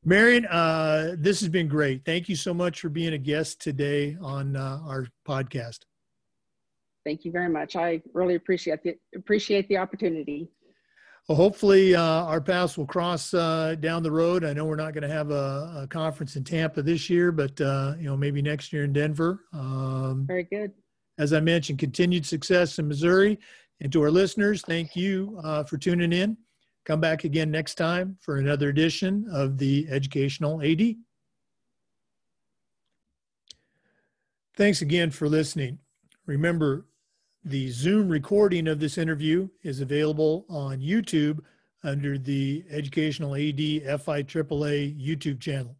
Marion, 0.06 0.46
uh, 0.46 1.16
this 1.18 1.40
has 1.42 1.50
been 1.50 1.68
great. 1.68 2.06
Thank 2.06 2.30
you 2.30 2.36
so 2.36 2.54
much 2.54 2.80
for 2.80 2.90
being 2.90 3.14
a 3.14 3.18
guest 3.18 3.60
today 3.60 4.18
on 4.22 4.56
uh, 4.56 4.80
our 4.86 5.08
podcast. 5.28 5.80
Thank 7.06 7.26
you 7.26 7.32
very 7.32 7.50
much. 7.50 7.76
I 7.76 8.02
really 8.14 8.36
appreciate 8.36 8.84
the 8.84 8.98
appreciate 9.16 9.68
the 9.70 9.78
opportunity. 9.78 10.50
Well, 11.28 11.36
hopefully 11.36 11.94
uh, 11.94 12.02
our 12.02 12.40
paths 12.40 12.78
will 12.78 12.86
cross 12.86 13.34
uh, 13.34 13.76
down 13.80 14.02
the 14.02 14.12
road. 14.12 14.46
I 14.46 14.54
know 14.54 14.64
we're 14.64 14.78
not 14.78 14.94
going 14.94 15.04
to 15.04 15.14
have 15.14 15.30
a, 15.30 15.82
a, 15.84 15.88
conference 15.90 16.38
in 16.38 16.46
Tampa 16.46 16.82
this 16.82 17.10
year, 17.10 17.34
but 17.34 17.60
uh, 17.60 17.96
you 17.98 18.06
know 18.06 18.16
maybe 18.16 18.42
next 18.42 18.72
year 18.72 18.86
in 18.86 18.94
Denver. 18.94 19.42
Um, 19.52 20.26
Very 20.26 20.44
good. 20.44 20.72
As 21.18 21.34
I 21.34 21.42
mentioned, 21.42 21.80
continued 21.80 22.26
success 22.26 22.80
in 22.80 22.88
Missouri. 22.88 23.40
And 23.82 23.92
to 23.92 24.02
our 24.04 24.12
listeners, 24.12 24.62
thank 24.62 24.96
you 24.96 25.40
uh, 25.44 25.64
for 25.64 25.78
tuning 25.78 26.14
in. 26.14 26.38
Come 26.88 27.02
back 27.02 27.26
again 27.26 27.52
next 27.52 27.76
time 27.76 28.16
for 28.22 28.38
another 28.38 28.70
edition 28.70 29.28
of 29.30 29.58
the 29.58 29.86
Educational 29.90 30.62
AD. 30.62 30.96
Thanks 34.56 34.82
again 34.82 35.12
for 35.12 35.28
listening. 35.28 35.80
Remember, 36.28 36.86
the 37.44 37.70
Zoom 37.72 38.08
recording 38.08 38.70
of 38.70 38.80
this 38.80 38.98
interview 38.98 39.50
is 39.64 39.82
available 39.82 40.46
on 40.48 40.80
YouTube 40.80 41.40
under 41.84 42.18
the 42.18 42.64
Educational 42.70 43.36
AD 43.36 44.00
FI 44.02 44.24
AAA 44.24 44.98
YouTube 44.98 45.42
channel. 45.42 45.76